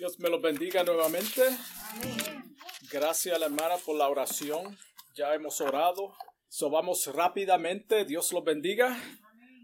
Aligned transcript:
Dios 0.00 0.18
me 0.18 0.30
los 0.30 0.40
bendiga 0.40 0.82
nuevamente. 0.82 1.42
Gracias 2.90 3.38
la 3.38 3.44
hermana 3.44 3.76
por 3.84 3.96
la 3.96 4.08
oración. 4.08 4.78
Ya 5.14 5.34
hemos 5.34 5.60
orado. 5.60 6.14
So 6.48 6.70
vamos 6.70 7.06
rápidamente. 7.14 8.06
Dios 8.06 8.32
los 8.32 8.42
bendiga. 8.42 8.98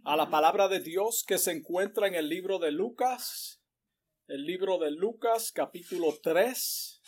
A 0.05 0.15
la 0.15 0.29
palabra 0.29 0.69
de 0.69 0.81
Dios 0.81 1.25
que 1.27 1.39
se 1.39 1.53
encuentra 1.53 2.07
en 2.07 2.17
el 2.17 2.29
libro 2.29 2.59
de 2.59 2.71
Lucas. 2.71 3.63
El 4.29 4.45
libro 4.45 4.77
de 4.77 4.91
Lucas 4.91 5.53
capítulo 5.53 6.19
3. 6.23 7.01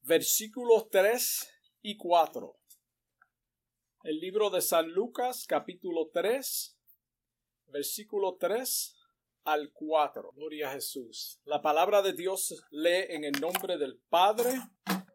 Versículos 0.00 0.90
3 0.90 1.48
y 1.82 1.96
4. 1.98 2.58
El 4.02 4.18
libro 4.18 4.50
de 4.50 4.60
San 4.60 4.90
Lucas 4.90 5.46
capítulo 5.46 6.10
3. 6.12 6.76
Versículo 7.68 8.36
3 8.40 8.99
al 9.44 9.72
4. 9.72 10.32
Gloria 10.32 10.70
a 10.70 10.72
Jesús. 10.72 11.40
La 11.44 11.62
palabra 11.62 12.02
de 12.02 12.12
Dios 12.12 12.62
lee 12.70 13.06
en 13.08 13.24
el 13.24 13.40
nombre 13.40 13.78
del 13.78 13.98
Padre, 14.08 14.50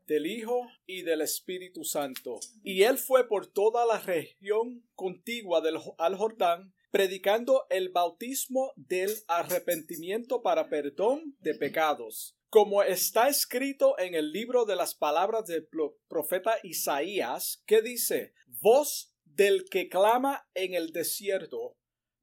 del 0.07 0.25
Hijo 0.25 0.67
y 0.85 1.01
del 1.01 1.21
Espíritu 1.21 1.83
Santo. 1.83 2.39
Y 2.63 2.83
él 2.83 2.97
fue 2.97 3.27
por 3.27 3.47
toda 3.47 3.85
la 3.85 3.99
región 3.99 4.87
contigua 4.95 5.61
del, 5.61 5.77
al 5.97 6.15
Jordán, 6.15 6.73
predicando 6.91 7.65
el 7.69 7.89
bautismo 7.89 8.71
del 8.75 9.11
arrepentimiento 9.27 10.41
para 10.41 10.69
perdón 10.69 11.35
de 11.39 11.55
pecados. 11.55 12.37
Como 12.49 12.83
está 12.83 13.27
escrito 13.27 13.99
en 13.99 14.15
el 14.15 14.31
libro 14.31 14.65
de 14.65 14.77
las 14.77 14.95
palabras 14.95 15.45
del 15.45 15.67
profeta 16.07 16.55
Isaías, 16.63 17.61
que 17.65 17.81
dice, 17.81 18.33
Voz 18.61 19.13
del 19.25 19.65
que 19.69 19.89
clama 19.89 20.47
en 20.53 20.73
el 20.73 20.93
desierto, 20.93 21.75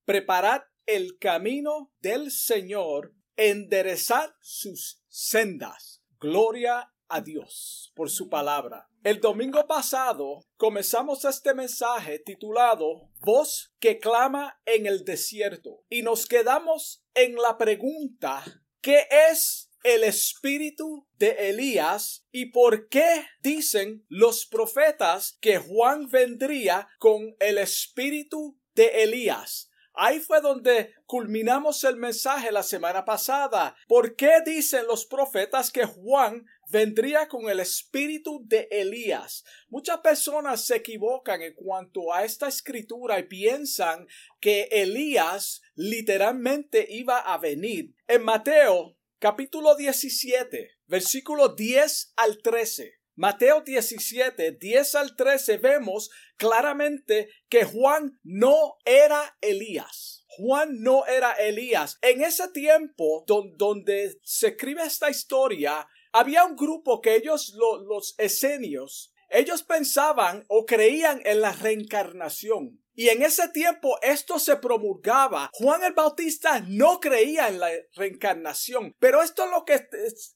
preparad 0.06 0.62
el 0.86 1.18
camino 1.18 1.92
del 2.00 2.30
Señor, 2.30 3.14
enderezar 3.36 4.34
sus 4.40 5.02
sendas. 5.08 6.02
Gloria 6.18 6.92
a 7.08 7.20
Dios 7.20 7.92
por 7.94 8.10
su 8.10 8.28
palabra. 8.28 8.88
El 9.04 9.20
domingo 9.20 9.66
pasado 9.66 10.44
comenzamos 10.56 11.24
este 11.24 11.54
mensaje 11.54 12.20
titulado 12.20 13.10
Voz 13.18 13.74
que 13.80 13.98
clama 13.98 14.60
en 14.64 14.86
el 14.86 15.04
desierto 15.04 15.84
y 15.88 16.02
nos 16.02 16.26
quedamos 16.26 17.04
en 17.14 17.34
la 17.34 17.58
pregunta 17.58 18.44
¿qué 18.80 19.06
es 19.30 19.70
el 19.82 20.04
espíritu 20.04 21.08
de 21.18 21.50
Elías 21.50 22.24
y 22.30 22.46
por 22.46 22.88
qué 22.88 23.26
dicen 23.42 24.04
los 24.08 24.46
profetas 24.46 25.36
que 25.40 25.58
Juan 25.58 26.08
vendría 26.08 26.88
con 26.98 27.34
el 27.40 27.58
espíritu 27.58 28.58
de 28.74 29.02
Elías? 29.02 29.71
Ahí 29.94 30.20
fue 30.20 30.40
donde 30.40 30.94
culminamos 31.06 31.84
el 31.84 31.96
mensaje 31.96 32.50
la 32.50 32.62
semana 32.62 33.04
pasada. 33.04 33.76
¿Por 33.86 34.16
qué 34.16 34.40
dicen 34.44 34.86
los 34.86 35.04
profetas 35.04 35.70
que 35.70 35.84
Juan 35.84 36.46
vendría 36.70 37.28
con 37.28 37.50
el 37.50 37.60
espíritu 37.60 38.42
de 38.44 38.68
Elías? 38.70 39.44
Muchas 39.68 39.98
personas 40.00 40.64
se 40.64 40.76
equivocan 40.76 41.42
en 41.42 41.54
cuanto 41.54 42.12
a 42.12 42.24
esta 42.24 42.48
escritura 42.48 43.18
y 43.18 43.24
piensan 43.24 44.06
que 44.40 44.68
Elías 44.70 45.60
literalmente 45.74 46.86
iba 46.88 47.18
a 47.18 47.36
venir. 47.36 47.94
En 48.06 48.24
Mateo 48.24 48.96
capítulo 49.18 49.76
17, 49.76 50.70
versículo 50.86 51.48
10 51.48 52.14
al 52.16 52.38
13. 52.42 53.01
Mateo 53.14 53.60
17, 53.60 54.52
10 54.52 54.94
al 54.94 55.16
13 55.16 55.58
vemos 55.58 56.10
claramente 56.36 57.28
que 57.48 57.64
Juan 57.64 58.18
no 58.22 58.76
era 58.84 59.36
Elías. 59.42 60.24
Juan 60.28 60.80
no 60.80 61.06
era 61.06 61.32
Elías. 61.32 61.98
En 62.00 62.22
ese 62.22 62.48
tiempo 62.48 63.24
donde 63.26 64.18
se 64.22 64.48
escribe 64.48 64.82
esta 64.82 65.10
historia, 65.10 65.86
había 66.10 66.44
un 66.44 66.56
grupo 66.56 67.02
que 67.02 67.14
ellos, 67.16 67.54
los 67.54 68.14
esenios, 68.16 69.12
ellos 69.28 69.62
pensaban 69.62 70.44
o 70.48 70.64
creían 70.64 71.20
en 71.24 71.42
la 71.42 71.52
reencarnación. 71.52 72.81
Y 72.94 73.08
en 73.08 73.22
ese 73.22 73.48
tiempo 73.48 73.98
esto 74.02 74.38
se 74.38 74.56
promulgaba. 74.56 75.50
Juan 75.54 75.82
el 75.82 75.94
Bautista 75.94 76.60
no 76.66 77.00
creía 77.00 77.48
en 77.48 77.58
la 77.58 77.70
reencarnación, 77.94 78.94
pero 78.98 79.22
esto 79.22 79.44
es 79.44 79.50
lo 79.50 79.64
que 79.64 79.88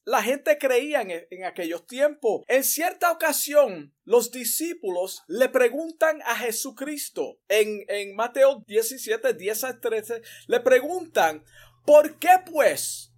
la 0.05 0.22
gente 0.22 0.56
creía 0.59 1.03
en, 1.03 1.44
aquellos 1.44 1.87
tiempos. 1.87 2.43
En 2.49 2.65
cierta 2.65 3.12
ocasión, 3.12 3.94
los 4.05 4.31
discípulos 4.31 5.22
le 5.28 5.49
preguntan 5.49 6.22
a 6.22 6.37
Jesucristo 6.37 7.39
en, 7.49 7.84
en 7.89 8.17
Mateo 8.17 8.65
17, 8.67 9.34
10 9.34 9.65
a 9.65 9.81
13, 9.81 10.23
le 10.47 10.61
preguntan, 10.61 11.44
¿por 11.84 12.19
qué 12.19 12.41
pues? 12.50 13.12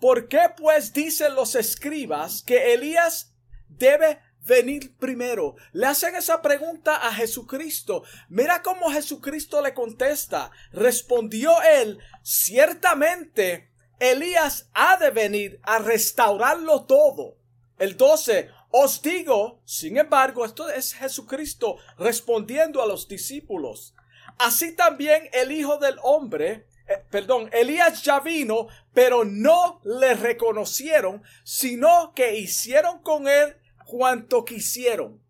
¿Por 0.00 0.28
qué 0.28 0.42
pues 0.56 0.92
dicen 0.92 1.34
los 1.34 1.56
escribas 1.56 2.44
que 2.44 2.72
Elías 2.74 3.34
debe 3.68 4.20
venir 4.48 4.96
primero? 4.96 5.54
Le 5.72 5.86
hacen 5.86 6.16
esa 6.16 6.42
pregunta 6.42 6.96
a 6.96 7.12
Jesucristo. 7.12 8.02
Mira 8.28 8.62
cómo 8.62 8.90
Jesucristo 8.90 9.62
le 9.62 9.74
contesta. 9.74 10.50
Respondió 10.72 11.52
él, 11.62 11.98
ciertamente 12.22 13.70
Elías 14.00 14.70
ha 14.74 14.96
de 14.96 15.10
venir 15.10 15.60
a 15.62 15.78
restaurarlo 15.78 16.84
todo. 16.86 17.36
El 17.78 17.96
12, 17.96 18.50
os 18.70 19.02
digo, 19.02 19.60
sin 19.64 19.98
embargo, 19.98 20.44
esto 20.44 20.68
es 20.68 20.94
Jesucristo 20.94 21.76
respondiendo 21.96 22.82
a 22.82 22.86
los 22.86 23.06
discípulos. 23.06 23.94
Así 24.38 24.74
también 24.74 25.28
el 25.32 25.52
Hijo 25.52 25.78
del 25.78 25.96
Hombre, 26.02 26.66
eh, 26.88 27.02
perdón, 27.10 27.50
Elías 27.52 28.02
ya 28.02 28.20
vino, 28.20 28.68
pero 28.94 29.24
no 29.24 29.80
le 29.84 30.14
reconocieron, 30.14 31.22
sino 31.44 32.12
que 32.14 32.38
hicieron 32.38 33.00
con 33.02 33.28
él 33.28 33.56
cuanto 33.88 34.44
quisieron. 34.44 35.20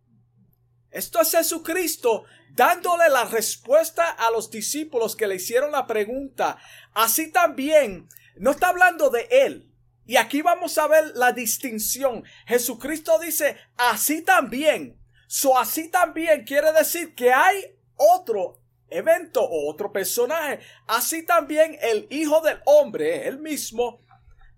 Esto 0.91 1.21
es 1.21 1.31
Jesucristo 1.31 2.25
dándole 2.51 3.09
la 3.09 3.25
respuesta 3.25 4.11
a 4.11 4.33
los 4.33 4.51
discípulos 4.51 5.15
que 5.15 5.29
le 5.29 5.37
hicieron 5.37 5.71
la 5.71 5.87
pregunta. 5.87 6.59
Así 6.93 7.31
también, 7.31 8.09
no 8.37 8.51
está 8.51 8.71
hablando 8.71 9.11
de 9.11 9.29
él. 9.31 9.73
Y 10.07 10.17
aquí 10.17 10.43
vamos 10.43 10.77
a 10.77 10.89
ver 10.89 11.13
la 11.15 11.33
distinción. 11.33 12.25
Jesucristo 12.47 13.21
dice, 13.21 13.57
así 13.77 14.23
también. 14.23 14.99
So 15.29 15.57
así 15.57 15.89
también 15.89 16.45
quiere 16.45 16.73
decir 16.73 17.15
que 17.15 17.33
hay 17.33 17.79
otro 17.95 18.61
evento 18.89 19.41
o 19.41 19.71
otro 19.71 19.93
personaje. 19.93 20.59
Así 20.89 21.25
también 21.25 21.79
el 21.81 22.09
Hijo 22.11 22.41
del 22.41 22.61
Hombre, 22.65 23.29
él 23.29 23.39
mismo, 23.39 24.03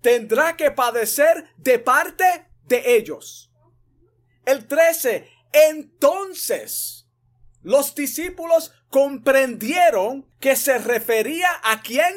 tendrá 0.01 0.57
que 0.57 0.71
padecer 0.71 1.53
de 1.59 1.79
parte 1.79 2.47
de 2.65 2.97
ellos. 2.97 3.50
El 4.45 4.67
13. 4.67 5.29
Entonces 5.53 7.01
los 7.63 7.95
discípulos 7.95 8.73
comprendieron 8.89 10.27
que 10.41 10.57
se 10.57 10.79
refería 10.79 11.49
a 11.63 11.83
quién? 11.83 12.15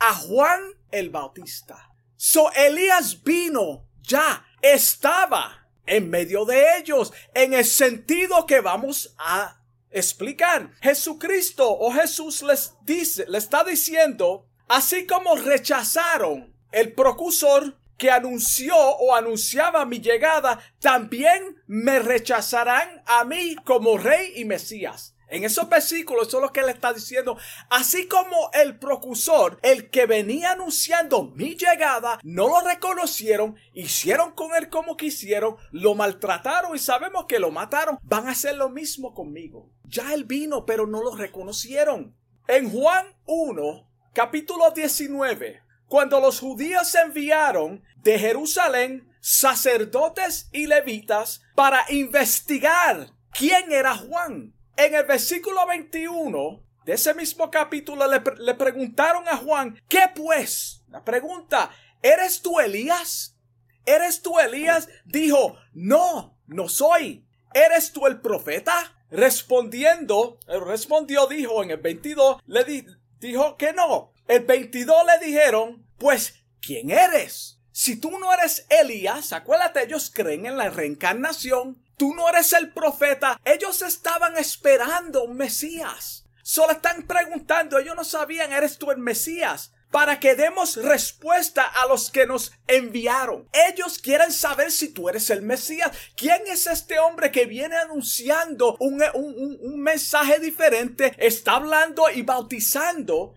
A 0.00 0.14
Juan 0.14 0.60
el 0.90 1.10
Bautista. 1.10 1.92
So 2.16 2.50
Elías 2.52 3.22
vino 3.22 3.86
ya, 4.02 4.44
estaba 4.60 5.68
en 5.86 6.10
medio 6.10 6.44
de 6.44 6.78
ellos, 6.78 7.12
en 7.34 7.54
el 7.54 7.64
sentido 7.64 8.46
que 8.46 8.60
vamos 8.60 9.14
a 9.18 9.60
explicar. 9.90 10.72
Jesucristo 10.82 11.70
o 11.70 11.92
Jesús 11.92 12.42
les 12.42 12.74
dice, 12.82 13.26
le 13.28 13.38
está 13.38 13.64
diciendo, 13.64 14.46
así 14.68 15.06
como 15.06 15.36
rechazaron 15.36 16.54
el 16.72 16.92
procursor 16.92 17.79
que 18.00 18.10
anunció 18.10 18.74
o 18.74 19.14
anunciaba 19.14 19.84
mi 19.84 20.00
llegada, 20.00 20.58
también 20.80 21.62
me 21.66 21.98
rechazarán 21.98 23.02
a 23.04 23.24
mí 23.24 23.56
como 23.62 23.98
rey 23.98 24.32
y 24.36 24.46
Mesías. 24.46 25.14
En 25.28 25.44
esos 25.44 25.68
versículos, 25.68 26.28
eso 26.28 26.38
es 26.38 26.42
lo 26.44 26.50
que 26.50 26.60
él 26.60 26.70
está 26.70 26.94
diciendo. 26.94 27.36
Así 27.68 28.08
como 28.08 28.50
el 28.54 28.78
procursor, 28.78 29.60
el 29.62 29.90
que 29.90 30.06
venía 30.06 30.52
anunciando 30.52 31.24
mi 31.36 31.56
llegada, 31.56 32.18
no 32.22 32.48
lo 32.48 32.66
reconocieron, 32.66 33.56
hicieron 33.74 34.32
con 34.32 34.54
él 34.56 34.70
como 34.70 34.96
quisieron, 34.96 35.56
lo 35.70 35.94
maltrataron 35.94 36.74
y 36.74 36.78
sabemos 36.78 37.26
que 37.26 37.38
lo 37.38 37.50
mataron. 37.50 37.98
Van 38.02 38.26
a 38.28 38.32
hacer 38.32 38.56
lo 38.56 38.70
mismo 38.70 39.12
conmigo. 39.12 39.68
Ya 39.84 40.14
él 40.14 40.24
vino, 40.24 40.64
pero 40.64 40.86
no 40.86 41.02
lo 41.02 41.14
reconocieron. 41.14 42.16
En 42.48 42.70
Juan 42.70 43.14
1, 43.26 43.90
capítulo 44.14 44.70
19, 44.70 45.64
cuando 45.90 46.20
los 46.20 46.38
judíos 46.38 46.94
enviaron 46.94 47.82
de 48.02 48.18
Jerusalén 48.18 49.06
sacerdotes 49.20 50.48
y 50.52 50.66
levitas 50.66 51.42
para 51.54 51.84
investigar 51.90 53.10
quién 53.32 53.70
era 53.72 53.94
Juan. 53.96 54.54
En 54.76 54.94
el 54.94 55.04
versículo 55.04 55.66
21 55.66 56.62
de 56.84 56.92
ese 56.94 57.14
mismo 57.14 57.50
capítulo 57.50 58.06
le, 58.06 58.22
le 58.38 58.54
preguntaron 58.54 59.28
a 59.28 59.36
Juan, 59.36 59.80
¿qué 59.88 60.04
pues? 60.14 60.82
La 60.88 61.04
pregunta, 61.04 61.70
¿eres 62.02 62.40
tú 62.40 62.58
Elías? 62.58 63.36
¿Eres 63.84 64.22
tú 64.22 64.38
Elías? 64.38 64.88
Dijo, 65.04 65.56
no, 65.72 66.38
no 66.46 66.68
soy. 66.68 67.26
¿Eres 67.52 67.92
tú 67.92 68.06
el 68.06 68.20
profeta? 68.20 68.72
Respondiendo, 69.10 70.38
respondió, 70.46 71.26
dijo 71.26 71.62
en 71.62 71.72
el 71.72 71.78
22, 71.78 72.42
le 72.46 72.84
dijo 73.18 73.56
que 73.56 73.72
no. 73.72 74.12
El 74.28 74.44
22 74.44 74.96
le 75.06 75.26
dijeron, 75.26 75.84
pues, 75.98 76.44
¿quién 76.60 76.90
eres? 76.90 77.59
Si 77.80 77.96
tú 77.96 78.10
no 78.18 78.30
eres 78.30 78.66
Elías, 78.68 79.32
acuérdate, 79.32 79.84
ellos 79.84 80.12
creen 80.14 80.44
en 80.44 80.58
la 80.58 80.68
reencarnación. 80.68 81.82
Tú 81.96 82.14
no 82.14 82.28
eres 82.28 82.52
el 82.52 82.74
profeta. 82.74 83.40
Ellos 83.42 83.80
estaban 83.80 84.36
esperando 84.36 85.24
un 85.24 85.38
Mesías. 85.38 86.26
Solo 86.42 86.72
están 86.72 87.04
preguntando, 87.04 87.78
ellos 87.78 87.96
no 87.96 88.04
sabían, 88.04 88.52
¿eres 88.52 88.76
tú 88.76 88.90
el 88.90 88.98
Mesías? 88.98 89.72
para 89.90 90.20
que 90.20 90.34
demos 90.34 90.76
respuesta 90.76 91.64
a 91.64 91.86
los 91.86 92.10
que 92.10 92.26
nos 92.26 92.52
enviaron. 92.66 93.48
Ellos 93.70 93.98
quieren 93.98 94.30
saber 94.30 94.70
si 94.70 94.90
tú 94.90 95.08
eres 95.08 95.30
el 95.30 95.40
Mesías. 95.40 95.90
¿Quién 96.16 96.42
es 96.48 96.66
este 96.66 96.98
hombre 96.98 97.32
que 97.32 97.46
viene 97.46 97.76
anunciando 97.76 98.76
un, 98.78 99.02
un, 99.14 99.80
mensaje 99.80 100.38
diferente? 100.38 101.14
Está 101.16 101.56
hablando 101.56 102.10
y 102.10 102.22
bautizando 102.22 103.34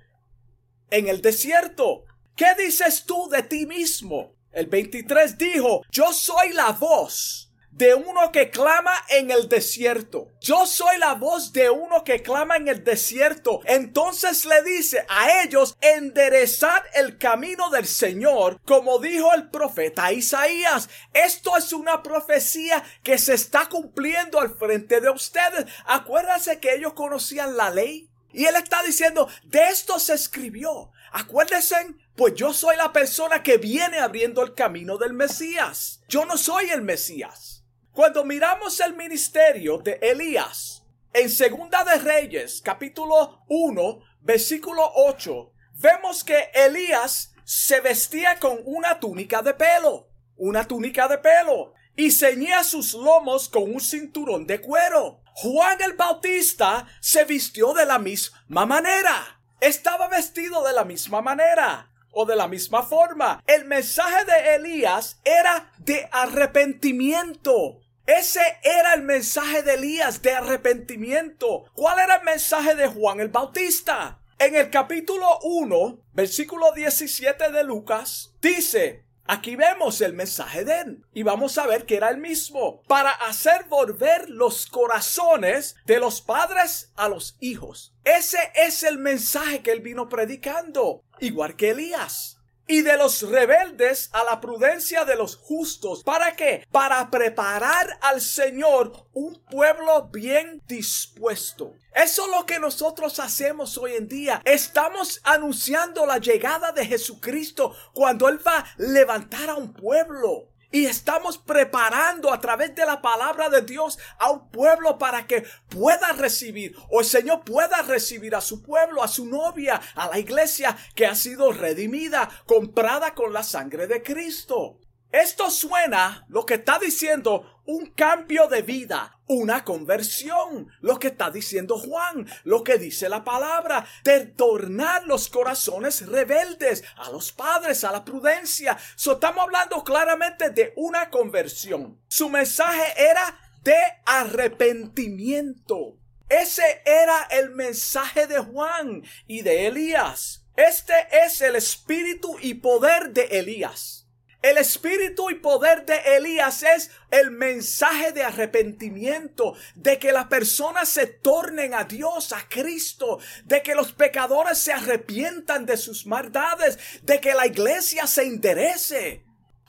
en 0.91 1.07
el 1.07 1.21
desierto. 1.21 2.03
¿Qué 2.35 2.47
dices 2.57 3.05
tú 3.05 3.29
de 3.29 3.43
ti 3.43 3.65
mismo? 3.65 4.32
El 4.53 4.67
23 4.67 5.38
dijo, 5.38 5.81
yo 5.89 6.13
soy 6.13 6.53
la 6.53 6.71
voz 6.73 7.50
de 7.71 7.95
uno 7.95 8.31
que 8.31 8.51
clama 8.51 8.94
en 9.09 9.31
el 9.31 9.50
desierto. 9.50 10.27
Yo 10.39 10.67
soy 10.67 11.00
la 11.00 11.15
voz 11.15 11.51
de 11.53 11.71
uno 11.71 12.03
que 12.03 12.21
clama 12.21 12.57
en 12.57 12.67
el 12.67 12.83
desierto. 12.83 13.61
Entonces 13.65 14.45
le 14.45 14.61
dice 14.61 15.05
a 15.09 15.41
ellos, 15.41 15.75
enderezad 15.81 16.83
el 16.94 17.17
camino 17.17 17.71
del 17.71 17.88
Señor, 17.88 18.61
como 18.63 19.00
dijo 19.00 19.33
el 19.33 19.50
profeta 19.50 20.13
Isaías. 20.13 20.88
Esto 21.13 21.57
es 21.57 21.73
una 21.73 22.03
profecía 22.03 22.83
que 23.01 23.17
se 23.17 23.33
está 23.33 23.67
cumpliendo 23.67 24.39
al 24.39 24.55
frente 24.55 25.01
de 25.01 25.09
ustedes. 25.09 25.65
Acuérdense 25.85 26.59
que 26.59 26.75
ellos 26.75 26.94
conocían 26.94 27.57
la 27.57 27.71
ley. 27.71 28.07
Y 28.31 28.45
él 28.45 28.55
está 28.55 28.83
diciendo, 28.83 29.27
de 29.45 29.63
esto 29.69 30.00
se 30.00 30.13
escribió. 30.13 30.91
Acuérdense, 31.11 31.75
pues 32.15 32.36
yo 32.36 32.54
soy 32.54 32.77
la 32.77 32.94
persona 32.94 33.42
que 33.42 33.57
viene 33.57 34.00
abriendo 34.00 34.44
el 34.44 34.54
camino 34.54 34.98
del 34.98 35.13
Mesías. 35.13 36.01
Yo 36.07 36.25
no 36.25 36.38
soy 36.38 36.69
el 36.69 36.83
Mesías. 36.83 37.63
Cuando 37.92 38.24
miramos 38.24 38.80
el 38.80 38.95
ministerio 38.95 39.80
de 39.80 40.00
Elías 40.01 40.83
en 41.12 41.30
Segunda 41.30 41.83
de 41.83 41.95
Reyes, 41.95 42.62
capítulo 42.63 43.44
1, 43.48 44.00
versículo 44.21 44.83
8, 44.95 45.51
vemos 45.75 46.24
que 46.24 46.51
Elías 46.54 47.33
se 47.44 47.81
vestía 47.81 48.39
con 48.39 48.60
una 48.65 49.00
túnica 49.00 49.42
de 49.42 49.54
pelo, 49.54 50.10
una 50.38 50.68
túnica 50.68 51.07
de 51.07 51.18
pelo, 51.18 51.74
y 51.95 52.12
ceñía 52.12 52.63
sus 52.63 52.94
lomos 52.94 53.50
con 53.50 53.63
un 53.63 53.81
cinturón 53.81 54.45
de 54.48 54.62
cuero. 54.62 55.21
Juan 55.36 55.81
el 55.81 55.94
Bautista 55.94 56.88
se 57.00 57.25
vistió 57.25 57.74
de 57.74 57.86
la 57.86 57.98
misma 57.98 58.65
manera. 58.65 59.39
Estaba 59.60 60.07
vestido 60.07 60.63
de 60.63 60.74
la 60.74 60.83
misma 60.83 61.21
manera 61.21 61.92
o 62.13 62.25
de 62.25 62.36
la 62.36 62.48
misma 62.48 62.83
forma. 62.83 63.44
El 63.45 63.65
mensaje 63.65 64.25
de 64.25 64.56
Elías 64.56 65.19
era 65.24 65.71
de 65.80 66.07
arrepentimiento. 66.12 67.80
Ese 68.06 68.42
era 68.63 68.94
el 68.94 69.04
mensaje 69.04 69.63
de 69.63 69.75
Elías 69.75 70.21
de 70.21 70.31
arrepentimiento. 70.31 71.65
¿Cuál 71.74 72.00
era 72.00 72.15
el 72.18 72.24
mensaje 72.24 72.75
de 72.75 72.88
Juan 72.88 73.19
el 73.19 73.30
Bautista? 73.30 74.19
En 74.39 74.56
el 74.56 74.69
capítulo 74.69 75.39
1, 75.44 76.00
versículo 76.13 76.71
17 76.74 77.51
de 77.51 77.63
Lucas, 77.63 78.33
dice, 78.42 79.06
Aquí 79.25 79.56
vemos 79.56 80.01
el 80.01 80.12
mensaje 80.12 80.65
de 80.65 80.81
él 80.81 81.06
y 81.13 81.24
vamos 81.24 81.57
a 81.57 81.65
ver 81.65 81.86
que 81.86 81.95
era 81.95 82.10
el 82.10 82.18
mismo 82.18 82.81
para 82.88 83.12
hacer 83.12 83.65
volver 83.69 84.30
los 84.30 84.68
corazones 84.68 85.77
de 85.86 86.00
los 86.00 86.21
padres 86.21 86.92
a 86.98 87.07
los 87.07 87.38
hijos. 87.39 87.95
Ese 88.04 88.38
es 88.54 88.83
el 88.83 88.98
mensaje 88.98 89.62
que 89.62 89.71
él 89.71 89.80
vino 89.80 90.10
predicando, 90.10 91.04
igual 91.23 91.55
que 91.55 91.71
Elías 91.71 92.37
y 92.67 92.81
de 92.81 92.97
los 92.97 93.21
rebeldes 93.29 94.09
a 94.13 94.23
la 94.23 94.39
prudencia 94.39 95.05
de 95.05 95.15
los 95.15 95.35
justos. 95.35 96.03
¿Para 96.03 96.35
qué? 96.35 96.65
Para 96.71 97.09
preparar 97.09 97.97
al 98.01 98.21
Señor 98.21 99.07
un 99.13 99.41
pueblo 99.49 100.09
bien 100.11 100.61
dispuesto. 100.67 101.73
Eso 101.93 102.25
es 102.25 102.31
lo 102.31 102.45
que 102.45 102.59
nosotros 102.59 103.19
hacemos 103.19 103.77
hoy 103.77 103.93
en 103.93 104.07
día. 104.07 104.41
Estamos 104.45 105.19
anunciando 105.23 106.05
la 106.05 106.17
llegada 106.17 106.71
de 106.71 106.85
Jesucristo 106.85 107.75
cuando 107.93 108.29
Él 108.29 108.39
va 108.45 108.59
a 108.59 108.65
levantar 108.77 109.49
a 109.49 109.55
un 109.55 109.73
pueblo. 109.73 110.52
Y 110.73 110.87
estamos 110.87 111.37
preparando 111.37 112.33
a 112.33 112.41
través 112.41 112.73
de 112.73 112.83
la 112.83 112.99
palabra 112.99 113.47
de 113.47 113.61
Dios 113.61 113.99
a 114.17 114.31
un 114.31 114.49
pueblo 114.49 114.97
para 114.97 115.27
que 115.27 115.45
pueda 115.69 116.13
recibir, 116.13 116.75
o 116.89 117.01
el 117.01 117.05
Señor 117.05 117.43
pueda 117.43 117.83
recibir 117.83 118.33
a 118.33 118.41
su 118.41 118.63
pueblo, 118.63 119.03
a 119.03 119.07
su 119.07 119.27
novia, 119.27 119.79
a 119.93 120.07
la 120.07 120.17
iglesia 120.17 120.75
que 120.95 121.05
ha 121.05 121.13
sido 121.13 121.51
redimida, 121.51 122.27
comprada 122.47 123.13
con 123.13 123.33
la 123.33 123.43
sangre 123.43 123.85
de 123.85 124.01
Cristo. 124.01 124.79
Esto 125.11 125.51
suena 125.51 126.25
lo 126.27 126.43
que 126.43 126.55
está 126.55 126.79
diciendo 126.79 127.52
un 127.65 127.88
cambio 127.88 128.48
de 128.48 128.62
vida, 128.62 129.19
una 129.27 129.63
conversión, 129.63 130.69
lo 130.81 131.00
que 131.00 131.07
está 131.07 131.31
diciendo 131.31 131.77
Juan, 131.77 132.27
lo 132.44 132.63
que 132.63 132.77
dice 132.77 133.10
la 133.10 133.24
palabra, 133.24 133.86
de 134.04 134.25
tornar 134.25 135.06
los 135.06 135.30
corazones 135.30 136.06
rebeldes 136.07 136.83
a 136.98 137.10
los 137.10 137.31
padres, 137.31 137.83
a 137.83 137.92
la 137.92 138.04
prudencia. 138.04 138.77
Estamos 138.95 139.44
hablando 139.44 139.83
claramente 139.83 140.50
de 140.50 140.74
una 140.75 141.10
conversión. 141.10 142.00
Su 142.07 142.30
mensaje 142.30 142.94
era 142.98 143.39
de 143.63 143.77
arrepentimiento. 144.06 145.98
Ese 146.27 146.81
era 146.86 147.27
el 147.31 147.51
mensaje 147.51 148.27
de 148.27 148.39
Juan 148.39 149.04
y 149.27 149.42
de 149.42 149.68
Elías. 149.68 150.45
Este 150.56 150.94
es 151.12 151.42
el 151.42 151.56
espíritu 151.56 152.38
y 152.42 152.56
poder 152.56 153.12
de 153.12 153.24
Elías. 153.39 154.02
El 154.43 154.57
espíritu 154.57 155.29
y 155.29 155.35
poder 155.35 155.85
de 155.85 156.17
Elías 156.17 156.63
es 156.63 156.91
el 157.11 157.31
mensaje 157.31 158.11
de 158.11 158.23
arrepentimiento, 158.23 159.55
de 159.73 159.97
que 159.99 160.11
las 160.11 160.27
personas 160.27 160.89
se 160.89 161.07
tornen 161.07 161.73
a 161.73 161.85
Dios, 161.85 162.33
a 162.33 162.49
Cristo, 162.49 163.19
de 163.45 163.63
que 163.63 163.73
los 163.73 163.93
pecadores 163.93 164.57
se 164.57 164.73
arrepientan 164.73 165.65
de 165.65 165.77
sus 165.77 166.05
maldades, 166.05 166.77
de 167.03 167.21
que 167.21 167.33
la 167.33 167.47
iglesia 167.47 168.05
se 168.05 168.23
enderece. 168.23 169.23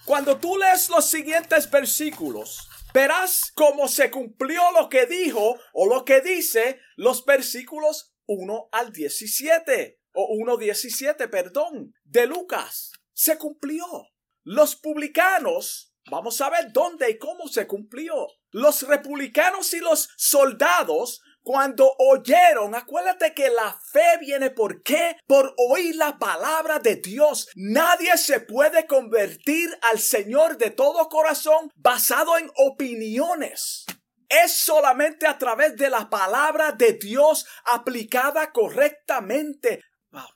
Cuando 0.05 0.39
tú 0.39 0.59
lees 0.59 0.89
los 0.89 1.07
siguientes 1.07 1.71
versículos, 1.71 2.69
verás 2.93 3.53
cómo 3.55 3.87
se 3.87 4.11
cumplió 4.11 4.61
lo 4.73 4.89
que 4.89 5.07
dijo 5.07 5.57
o 5.73 5.87
lo 5.87 6.05
que 6.05 6.21
dice 6.21 6.81
los 6.97 7.25
versículos 7.25 8.17
1 8.27 8.71
al 8.73 8.93
17 8.93 10.01
o 10.15 10.35
1.17, 10.35 11.31
perdón, 11.31 11.95
de 12.03 12.27
Lucas. 12.27 12.91
Se 13.13 13.39
cumplió. 13.39 13.87
Los 14.45 14.77
publicanos, 14.77 15.95
vamos 16.11 16.39
a 16.43 16.51
ver 16.51 16.71
dónde 16.71 17.11
y 17.11 17.19
cómo 17.19 17.49
se 17.49 17.67
cumplió. 17.67 18.29
Los 18.51 18.83
republicanos 18.87 19.73
y 19.73 19.81
los 19.81 20.11
soldados 20.17 21.23
cuando 21.43 21.95
oyeron, 21.99 22.75
acuérdate 22.75 23.35
que 23.35 23.49
la 23.49 23.79
fe 23.93 24.19
viene 24.21 24.51
por 24.51 24.83
qué? 24.83 25.17
Por 25.27 25.55
oír 25.57 25.97
la 25.97 26.19
palabra 26.19 26.79
de 26.79 26.97
Dios. 26.97 27.49
Nadie 27.55 28.17
se 28.19 28.41
puede 28.41 28.87
convertir 28.87 29.71
al 29.83 29.99
Señor 29.99 30.59
de 30.59 30.71
todo 30.71 31.09
corazón 31.09 31.71
basado 31.75 32.37
en 32.37 32.51
opiniones. 32.57 33.87
Es 34.29 34.53
solamente 34.53 35.27
a 35.27 35.39
través 35.39 35.77
de 35.77 35.89
la 35.89 36.11
palabra 36.11 36.73
de 36.73 36.95
Dios 36.95 37.47
aplicada 37.65 38.53
correctamente. 38.53 39.81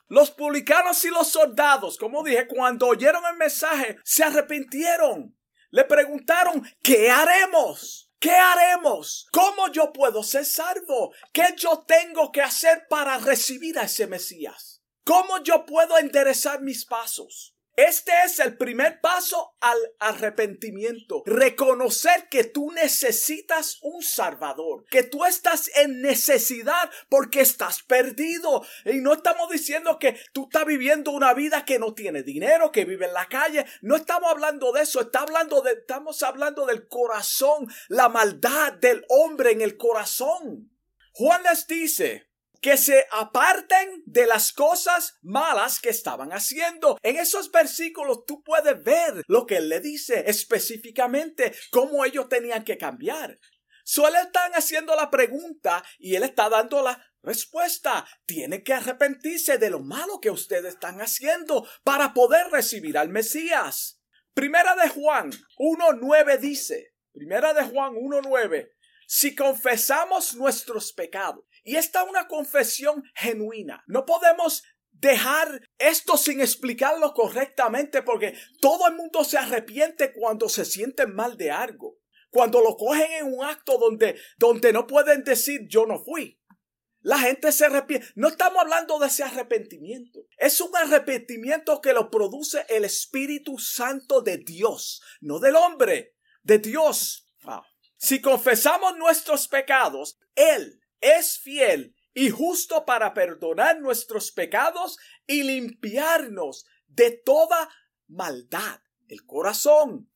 Los 0.07 0.31
publicanos 0.31 1.03
y 1.05 1.09
los 1.09 1.29
soldados, 1.29 1.97
como 1.97 2.23
dije, 2.23 2.47
cuando 2.47 2.87
oyeron 2.87 3.23
el 3.25 3.37
mensaje, 3.37 3.97
se 4.03 4.23
arrepintieron. 4.23 5.37
Le 5.71 5.85
preguntaron, 5.85 6.67
¿qué 6.81 7.09
haremos? 7.09 8.11
¿Qué 8.19 8.31
haremos? 8.31 9.27
¿Cómo 9.31 9.69
yo 9.71 9.93
puedo 9.93 10.23
ser 10.23 10.45
salvo? 10.45 11.13
¿Qué 11.31 11.53
yo 11.55 11.85
tengo 11.87 12.31
que 12.31 12.41
hacer 12.41 12.85
para 12.89 13.17
recibir 13.17 13.79
a 13.79 13.83
ese 13.83 14.07
Mesías? 14.07 14.83
¿Cómo 15.05 15.41
yo 15.41 15.65
puedo 15.65 15.97
enderezar 15.97 16.61
mis 16.61 16.85
pasos? 16.85 17.55
Este 17.79 18.11
es 18.25 18.41
el 18.41 18.57
primer 18.57 18.99
paso 18.99 19.55
al 19.61 19.77
arrepentimiento. 19.99 21.23
Reconocer 21.25 22.27
que 22.29 22.43
tú 22.43 22.73
necesitas 22.73 23.79
un 23.81 24.03
Salvador, 24.03 24.83
que 24.91 25.03
tú 25.03 25.23
estás 25.23 25.71
en 25.77 26.01
necesidad 26.01 26.91
porque 27.07 27.39
estás 27.39 27.81
perdido. 27.83 28.65
Y 28.83 28.95
no 28.95 29.13
estamos 29.13 29.49
diciendo 29.49 29.97
que 29.97 30.19
tú 30.33 30.49
estás 30.51 30.65
viviendo 30.65 31.11
una 31.11 31.33
vida 31.33 31.63
que 31.63 31.79
no 31.79 31.93
tiene 31.93 32.21
dinero, 32.21 32.69
que 32.73 32.83
vive 32.83 33.05
en 33.05 33.13
la 33.13 33.27
calle. 33.27 33.65
No 33.81 33.95
estamos 33.95 34.29
hablando 34.29 34.73
de 34.73 34.81
eso. 34.81 35.09
Hablando 35.13 35.61
de, 35.61 35.71
estamos 35.71 36.21
hablando 36.21 36.65
del 36.65 36.85
corazón, 36.89 37.65
la 37.87 38.09
maldad 38.09 38.73
del 38.73 39.05
hombre 39.07 39.51
en 39.51 39.61
el 39.61 39.77
corazón. 39.77 40.69
Juan 41.13 41.43
les 41.43 41.65
dice, 41.65 42.28
que 42.61 42.77
se 42.77 43.05
aparten 43.11 44.03
de 44.05 44.25
las 44.25 44.51
cosas 44.51 45.17
malas 45.21 45.79
que 45.79 45.89
estaban 45.89 46.31
haciendo. 46.31 46.97
En 47.01 47.17
esos 47.17 47.51
versículos 47.51 48.25
tú 48.25 48.43
puedes 48.43 48.83
ver 48.83 49.23
lo 49.27 49.45
que 49.45 49.57
él 49.57 49.69
le 49.69 49.79
dice 49.79 50.23
específicamente, 50.27 51.53
cómo 51.71 52.05
ellos 52.05 52.27
tenían 52.29 52.63
que 52.63 52.77
cambiar. 52.77 53.39
So 53.83 54.07
él 54.07 54.15
están 54.23 54.51
haciendo 54.53 54.95
la 54.95 55.09
pregunta 55.09 55.83
y 55.97 56.15
él 56.15 56.23
está 56.23 56.47
dando 56.49 56.83
la 56.83 57.03
respuesta. 57.23 58.05
Tiene 58.25 58.63
que 58.63 58.73
arrepentirse 58.73 59.57
de 59.57 59.71
lo 59.71 59.79
malo 59.79 60.19
que 60.21 60.29
ustedes 60.29 60.75
están 60.75 61.01
haciendo 61.01 61.67
para 61.83 62.13
poder 62.13 62.51
recibir 62.51 62.97
al 62.97 63.09
Mesías. 63.09 63.99
Primera 64.33 64.75
de 64.75 64.89
Juan 64.89 65.31
1.9 65.57 66.37
dice, 66.37 66.93
Primera 67.11 67.53
de 67.53 67.63
Juan 67.63 67.93
1.9, 67.93 68.69
si 69.07 69.35
confesamos 69.35 70.35
nuestros 70.35 70.93
pecados, 70.93 71.43
y 71.63 71.75
esta 71.75 72.03
es 72.03 72.09
una 72.09 72.27
confesión 72.27 73.03
genuina, 73.15 73.83
no 73.87 74.05
podemos 74.05 74.63
dejar 74.99 75.61
esto 75.77 76.17
sin 76.17 76.41
explicarlo 76.41 77.13
correctamente 77.13 78.01
porque 78.03 78.37
todo 78.61 78.87
el 78.87 78.95
mundo 78.95 79.23
se 79.23 79.37
arrepiente 79.37 80.13
cuando 80.13 80.49
se 80.49 80.65
sienten 80.65 81.15
mal 81.15 81.37
de 81.37 81.51
algo. 81.51 81.97
Cuando 82.31 82.61
lo 82.61 82.75
cogen 82.77 83.11
en 83.11 83.33
un 83.33 83.43
acto 83.43 83.77
donde, 83.79 84.19
donde 84.37 84.71
no 84.71 84.85
pueden 84.85 85.23
decir 85.23 85.67
yo 85.67 85.85
no 85.85 86.03
fui. 86.03 86.39
La 87.01 87.17
gente 87.17 87.51
se 87.51 87.65
arrepiente. 87.65 88.07
No 88.15 88.27
estamos 88.27 88.59
hablando 88.59 88.99
de 88.99 89.07
ese 89.07 89.23
arrepentimiento. 89.23 90.25
Es 90.37 90.59
un 90.61 90.75
arrepentimiento 90.75 91.81
que 91.81 91.93
lo 91.93 92.11
produce 92.11 92.65
el 92.69 92.85
Espíritu 92.85 93.57
Santo 93.57 94.21
de 94.21 94.37
Dios, 94.37 95.01
no 95.21 95.39
del 95.39 95.55
hombre, 95.55 96.15
de 96.43 96.59
Dios. 96.59 97.25
Si 97.95 98.21
confesamos 98.21 98.97
nuestros 98.97 99.47
pecados, 99.47 100.19
Él 100.35 100.78
es 101.01 101.39
fiel 101.39 101.95
y 102.13 102.29
justo 102.29 102.85
para 102.85 103.13
perdonar 103.13 103.79
nuestros 103.79 104.31
pecados 104.31 104.97
y 105.25 105.43
limpiarnos 105.43 106.65
de 106.87 107.11
toda 107.11 107.69
maldad. 108.07 108.81
El 109.07 109.25
corazón. 109.25 110.11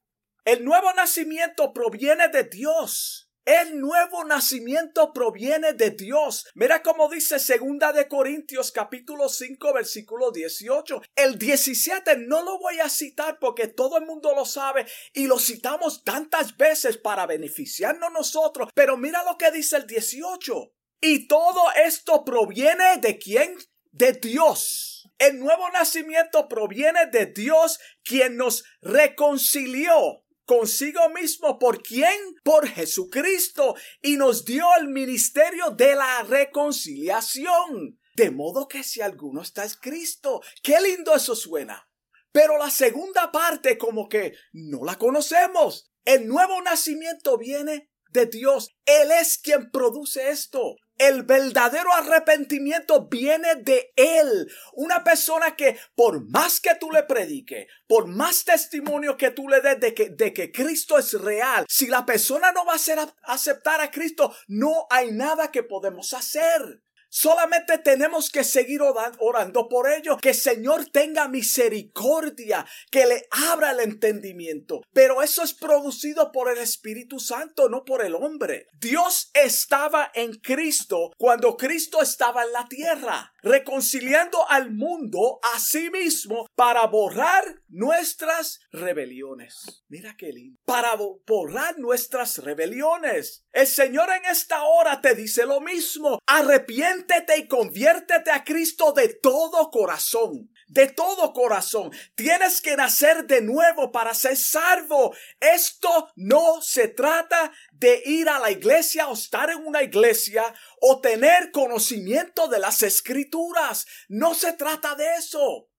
El 0.45 0.65
nuevo 0.65 0.91
nacimiento 0.93 1.73
proviene 1.73 2.27
de 2.27 2.43
Dios. 2.43 3.22
El 3.45 3.81
nuevo 3.81 4.23
nacimiento 4.23 5.11
proviene 5.11 5.73
de 5.73 5.89
Dios. 5.89 6.47
Mira 6.55 6.81
cómo 6.81 7.09
dice 7.09 7.39
segunda 7.39 7.91
de 7.91 8.07
Corintios 8.07 8.71
capítulo 8.71 9.27
5 9.27 9.73
versículo 9.73 10.31
18. 10.31 11.01
El 11.13 11.37
17 11.37 12.19
no 12.19 12.41
lo 12.41 12.57
voy 12.57 12.79
a 12.79 12.87
citar 12.87 13.39
porque 13.39 13.67
todo 13.67 13.97
el 13.97 14.05
mundo 14.05 14.33
lo 14.33 14.45
sabe 14.45 14.85
y 15.11 15.27
lo 15.27 15.39
citamos 15.39 16.05
tantas 16.05 16.55
veces 16.55 16.97
para 16.97 17.25
beneficiarnos 17.25 18.13
nosotros. 18.13 18.69
Pero 18.73 18.95
mira 18.95 19.25
lo 19.25 19.37
que 19.37 19.51
dice 19.51 19.75
el 19.75 19.87
18. 19.87 20.71
Y 21.01 21.27
todo 21.27 21.63
esto 21.85 22.23
proviene 22.23 22.95
de 23.01 23.17
quién? 23.17 23.57
De 23.91 24.13
Dios. 24.13 25.09
El 25.17 25.39
nuevo 25.39 25.69
nacimiento 25.71 26.47
proviene 26.47 27.07
de 27.07 27.25
Dios 27.25 27.77
quien 28.03 28.37
nos 28.37 28.63
reconcilió 28.81 30.22
consigo 30.45 31.09
mismo. 31.09 31.59
¿Por 31.59 31.81
quién? 31.81 32.17
Por 32.43 32.67
Jesucristo. 32.67 33.75
Y 34.01 34.17
nos 34.17 34.45
dio 34.45 34.65
el 34.79 34.87
ministerio 34.87 35.71
de 35.71 35.95
la 35.95 36.23
reconciliación. 36.23 37.99
De 38.15 38.31
modo 38.31 38.67
que 38.67 38.83
si 38.83 39.01
alguno 39.01 39.41
está 39.41 39.63
es 39.63 39.77
Cristo. 39.77 40.41
Qué 40.61 40.79
lindo 40.81 41.15
eso 41.15 41.35
suena. 41.35 41.87
Pero 42.31 42.57
la 42.57 42.69
segunda 42.69 43.31
parte 43.31 43.77
como 43.77 44.07
que 44.07 44.33
no 44.51 44.83
la 44.83 44.97
conocemos. 44.97 45.91
El 46.05 46.27
nuevo 46.27 46.61
nacimiento 46.61 47.37
viene 47.37 47.91
de 48.09 48.25
Dios. 48.25 48.69
Él 48.85 49.11
es 49.11 49.37
quien 49.37 49.71
produce 49.71 50.29
esto. 50.29 50.75
El 51.07 51.23
verdadero 51.23 51.93
arrepentimiento 51.93 53.07
viene 53.09 53.55
de 53.55 53.93
Él. 53.97 54.49
Una 54.73 55.03
persona 55.03 55.55
que 55.55 55.77
por 55.95 56.29
más 56.29 56.61
que 56.61 56.75
tú 56.75 56.91
le 56.91 57.03
prediques, 57.03 57.67
por 57.87 58.07
más 58.07 58.45
testimonio 58.45 59.17
que 59.17 59.31
tú 59.31 59.49
le 59.49 59.59
des 59.59 59.79
de 59.81 59.93
que, 59.93 60.09
de 60.11 60.31
que 60.31 60.51
Cristo 60.51 60.97
es 60.97 61.13
real, 61.13 61.65
si 61.67 61.87
la 61.87 62.05
persona 62.05 62.53
no 62.53 62.65
va 62.65 62.75
a 62.75 62.77
ser 62.77 62.99
aceptar 63.23 63.81
a 63.81 63.91
Cristo, 63.91 64.33
no 64.47 64.87
hay 64.89 65.11
nada 65.11 65.51
que 65.51 65.63
podemos 65.63 66.13
hacer. 66.13 66.81
Solamente 67.15 67.77
tenemos 67.77 68.31
que 68.31 68.43
seguir 68.43 68.81
orando 68.81 69.69
por 69.69 69.87
ello. 69.87 70.17
Que 70.17 70.29
el 70.29 70.35
Señor 70.35 70.87
tenga 70.87 71.27
misericordia, 71.27 72.65
que 72.89 73.05
le 73.05 73.27
abra 73.29 73.69
el 73.69 73.81
entendimiento. 73.81 74.81
Pero 74.93 75.21
eso 75.21 75.43
es 75.43 75.53
producido 75.53 76.31
por 76.31 76.51
el 76.51 76.57
Espíritu 76.57 77.19
Santo, 77.19 77.69
no 77.69 77.85
por 77.85 78.03
el 78.03 78.15
hombre. 78.15 78.65
Dios 78.73 79.29
estaba 79.35 80.09
en 80.15 80.33
Cristo 80.39 81.11
cuando 81.15 81.55
Cristo 81.55 82.01
estaba 82.01 82.45
en 82.45 82.51
la 82.51 82.67
tierra, 82.67 83.31
reconciliando 83.43 84.49
al 84.49 84.71
mundo 84.71 85.39
a 85.53 85.59
sí 85.59 85.91
mismo 85.91 86.47
para 86.55 86.87
borrar 86.87 87.61
nuestras 87.73 88.59
rebeliones. 88.71 89.83
Mira 89.87 90.15
qué 90.15 90.31
lindo. 90.31 90.59
Para 90.63 90.95
borrar 90.95 91.79
nuestras 91.79 92.37
rebeliones. 92.37 93.45
El 93.51 93.67
Señor 93.67 94.09
en 94.11 94.25
esta 94.25 94.63
hora 94.63 95.01
te 95.01 95.15
dice 95.15 95.45
lo 95.45 95.59
mismo. 95.59 96.19
Arrepiéntete 96.27 97.37
y 97.37 97.47
conviértete 97.47 98.29
a 98.29 98.43
Cristo 98.43 98.93
de 98.93 99.09
todo 99.09 99.71
corazón. 99.71 100.51
De 100.67 100.87
todo 100.87 101.33
corazón. 101.33 101.91
Tienes 102.15 102.61
que 102.61 102.75
nacer 102.75 103.25
de 103.25 103.41
nuevo 103.41 103.91
para 103.91 104.13
ser 104.13 104.37
salvo. 104.37 105.15
Esto 105.39 106.11
no 106.15 106.61
se 106.61 106.89
trata 106.89 107.51
de 107.71 108.03
ir 108.05 108.29
a 108.29 108.39
la 108.39 108.51
iglesia 108.51 109.07
o 109.07 109.13
estar 109.13 109.49
en 109.49 109.65
una 109.65 109.81
iglesia 109.81 110.43
o 110.79 111.01
tener 111.01 111.51
conocimiento 111.51 112.47
de 112.47 112.59
las 112.59 112.83
escrituras. 112.83 113.87
No 114.07 114.35
se 114.35 114.53
trata 114.53 114.93
de 114.95 115.15
eso. 115.15 115.69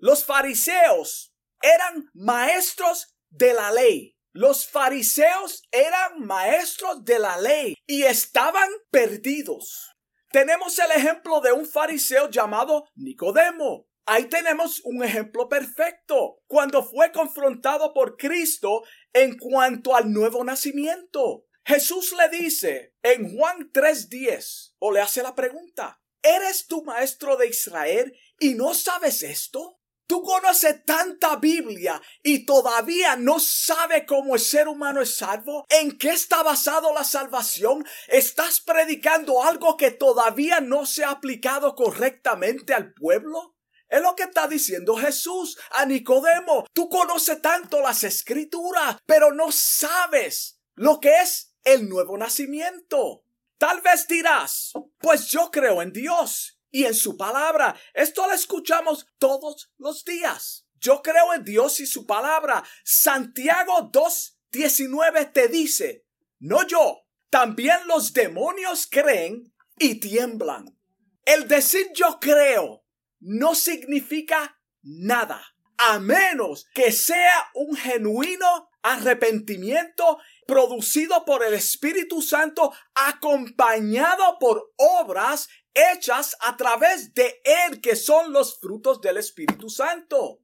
Los 0.00 0.24
fariseos 0.24 1.27
eran 1.62 2.08
maestros 2.14 3.14
de 3.30 3.54
la 3.54 3.70
ley. 3.70 4.16
Los 4.32 4.68
fariseos 4.68 5.62
eran 5.70 6.20
maestros 6.20 7.04
de 7.04 7.18
la 7.18 7.40
ley 7.40 7.74
y 7.86 8.04
estaban 8.04 8.68
perdidos. 8.90 9.96
Tenemos 10.30 10.78
el 10.78 10.90
ejemplo 10.92 11.40
de 11.40 11.52
un 11.52 11.66
fariseo 11.66 12.28
llamado 12.30 12.84
Nicodemo. 12.94 13.88
Ahí 14.04 14.26
tenemos 14.26 14.80
un 14.84 15.02
ejemplo 15.02 15.48
perfecto 15.48 16.40
cuando 16.46 16.82
fue 16.82 17.12
confrontado 17.12 17.92
por 17.92 18.16
Cristo 18.16 18.82
en 19.12 19.36
cuanto 19.36 19.96
al 19.96 20.12
nuevo 20.12 20.44
nacimiento. 20.44 21.46
Jesús 21.64 22.14
le 22.16 22.28
dice 22.30 22.94
en 23.02 23.36
Juan 23.36 23.70
3:10 23.72 24.74
o 24.78 24.92
le 24.92 25.00
hace 25.00 25.22
la 25.22 25.34
pregunta, 25.34 26.00
¿eres 26.22 26.66
tu 26.66 26.82
maestro 26.84 27.36
de 27.36 27.48
Israel 27.48 28.16
y 28.38 28.54
no 28.54 28.72
sabes 28.72 29.22
esto? 29.22 29.77
Tú 30.08 30.22
conoces 30.22 30.86
tanta 30.86 31.36
Biblia 31.36 32.00
y 32.22 32.46
todavía 32.46 33.14
no 33.16 33.38
sabe 33.38 34.06
cómo 34.06 34.36
el 34.36 34.40
ser 34.40 34.66
humano 34.66 35.02
es 35.02 35.14
salvo. 35.14 35.66
¿En 35.68 35.98
qué 35.98 36.08
está 36.08 36.42
basado 36.42 36.94
la 36.94 37.04
salvación? 37.04 37.86
¿Estás 38.06 38.60
predicando 38.60 39.44
algo 39.44 39.76
que 39.76 39.90
todavía 39.90 40.62
no 40.62 40.86
se 40.86 41.04
ha 41.04 41.10
aplicado 41.10 41.74
correctamente 41.74 42.72
al 42.72 42.94
pueblo? 42.94 43.54
Es 43.86 44.00
lo 44.00 44.16
que 44.16 44.22
está 44.22 44.48
diciendo 44.48 44.96
Jesús 44.96 45.58
a 45.72 45.84
Nicodemo. 45.84 46.66
Tú 46.72 46.88
conoces 46.88 47.42
tanto 47.42 47.82
las 47.82 48.02
escrituras, 48.02 48.96
pero 49.04 49.34
no 49.34 49.52
sabes 49.52 50.58
lo 50.74 51.00
que 51.00 51.20
es 51.20 51.52
el 51.64 51.86
nuevo 51.86 52.16
nacimiento. 52.16 53.24
Tal 53.58 53.82
vez 53.82 54.08
dirás, 54.08 54.72
pues 55.00 55.26
yo 55.26 55.50
creo 55.50 55.82
en 55.82 55.92
Dios 55.92 56.57
y 56.70 56.84
en 56.84 56.94
su 56.94 57.16
palabra. 57.16 57.76
Esto 57.94 58.26
lo 58.26 58.32
escuchamos 58.32 59.06
todos 59.18 59.72
los 59.78 60.04
días. 60.04 60.66
Yo 60.80 61.02
creo 61.02 61.34
en 61.34 61.44
Dios 61.44 61.80
y 61.80 61.86
su 61.86 62.06
palabra. 62.06 62.62
Santiago 62.84 63.90
2.19 63.90 65.32
te 65.32 65.48
dice, 65.48 66.06
no 66.38 66.66
yo, 66.66 67.04
también 67.30 67.78
los 67.86 68.12
demonios 68.12 68.86
creen 68.90 69.52
y 69.78 69.96
tiemblan. 69.96 70.78
El 71.24 71.48
decir 71.48 71.90
yo 71.94 72.18
creo 72.20 72.84
no 73.20 73.54
significa 73.54 74.60
nada, 74.82 75.42
a 75.76 75.98
menos 75.98 76.66
que 76.72 76.92
sea 76.92 77.50
un 77.54 77.76
genuino 77.76 78.70
arrepentimiento 78.82 80.18
producido 80.46 81.24
por 81.24 81.44
el 81.44 81.54
Espíritu 81.54 82.22
Santo 82.22 82.72
acompañado 82.94 84.38
por 84.38 84.72
obras 84.76 85.48
hechas 85.92 86.36
a 86.40 86.56
través 86.56 87.14
de 87.14 87.40
Él, 87.44 87.80
que 87.80 87.96
son 87.96 88.32
los 88.32 88.58
frutos 88.58 89.00
del 89.00 89.16
Espíritu 89.16 89.68
Santo. 89.68 90.40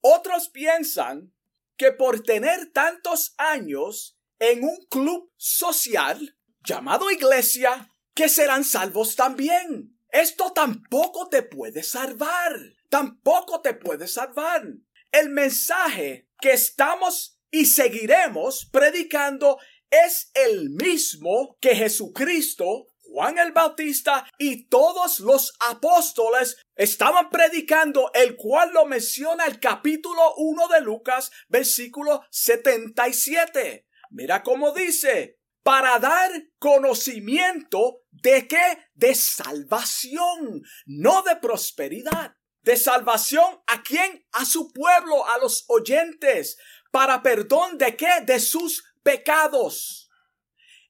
Otros 0.00 0.48
piensan 0.48 1.32
que 1.76 1.92
por 1.92 2.22
tener 2.22 2.72
tantos 2.72 3.34
años 3.36 4.18
en 4.38 4.64
un 4.64 4.76
club 4.88 5.32
social 5.36 6.36
llamado 6.64 7.10
iglesia, 7.10 7.90
que 8.14 8.28
serán 8.28 8.64
salvos 8.64 9.16
también. 9.16 9.96
Esto 10.10 10.52
tampoco 10.52 11.28
te 11.28 11.42
puede 11.42 11.82
salvar. 11.82 12.52
Tampoco 12.88 13.60
te 13.60 13.74
puede 13.74 14.08
salvar. 14.08 14.64
El 15.12 15.30
mensaje 15.30 16.28
que 16.40 16.52
estamos 16.52 17.40
y 17.50 17.66
seguiremos 17.66 18.68
predicando 18.70 19.58
es 19.90 20.30
el 20.34 20.70
mismo 20.70 21.56
que 21.60 21.74
Jesucristo 21.74 22.88
Juan 23.18 23.36
el 23.36 23.50
Bautista 23.50 24.30
y 24.38 24.68
todos 24.68 25.18
los 25.18 25.52
apóstoles 25.68 26.56
estaban 26.76 27.30
predicando, 27.30 28.12
el 28.14 28.36
cual 28.36 28.70
lo 28.72 28.86
menciona 28.86 29.44
el 29.46 29.58
capítulo 29.58 30.34
1 30.36 30.68
de 30.68 30.80
Lucas, 30.82 31.32
versículo 31.48 32.24
77. 32.30 33.88
Mira 34.10 34.44
cómo 34.44 34.70
dice, 34.70 35.40
para 35.64 35.98
dar 35.98 36.30
conocimiento 36.60 38.02
de 38.12 38.46
qué? 38.46 38.86
De 38.94 39.16
salvación, 39.16 40.62
no 40.86 41.22
de 41.22 41.34
prosperidad. 41.34 42.36
De 42.62 42.76
salvación 42.76 43.60
a 43.66 43.82
quién? 43.82 44.28
A 44.30 44.44
su 44.44 44.72
pueblo, 44.72 45.26
a 45.26 45.38
los 45.38 45.64
oyentes. 45.66 46.56
Para 46.92 47.20
perdón 47.20 47.78
de 47.78 47.96
qué? 47.96 48.20
De 48.24 48.38
sus 48.38 48.84
pecados. 49.02 49.97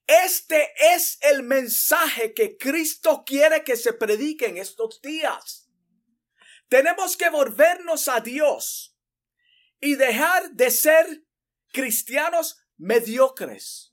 Este 0.08 0.72
es 0.94 1.18
el 1.20 1.42
mensaje 1.42 2.32
que 2.32 2.56
Cristo 2.56 3.24
quiere 3.26 3.62
que 3.62 3.76
se 3.76 3.92
predique 3.92 4.46
en 4.46 4.56
estos 4.56 5.02
días. 5.02 5.68
Tenemos 6.70 7.14
que 7.14 7.28
volvernos 7.28 8.08
a 8.08 8.20
Dios 8.20 8.96
y 9.80 9.96
dejar 9.96 10.50
de 10.52 10.70
ser 10.70 11.24
cristianos 11.72 12.56
mediocres, 12.78 13.92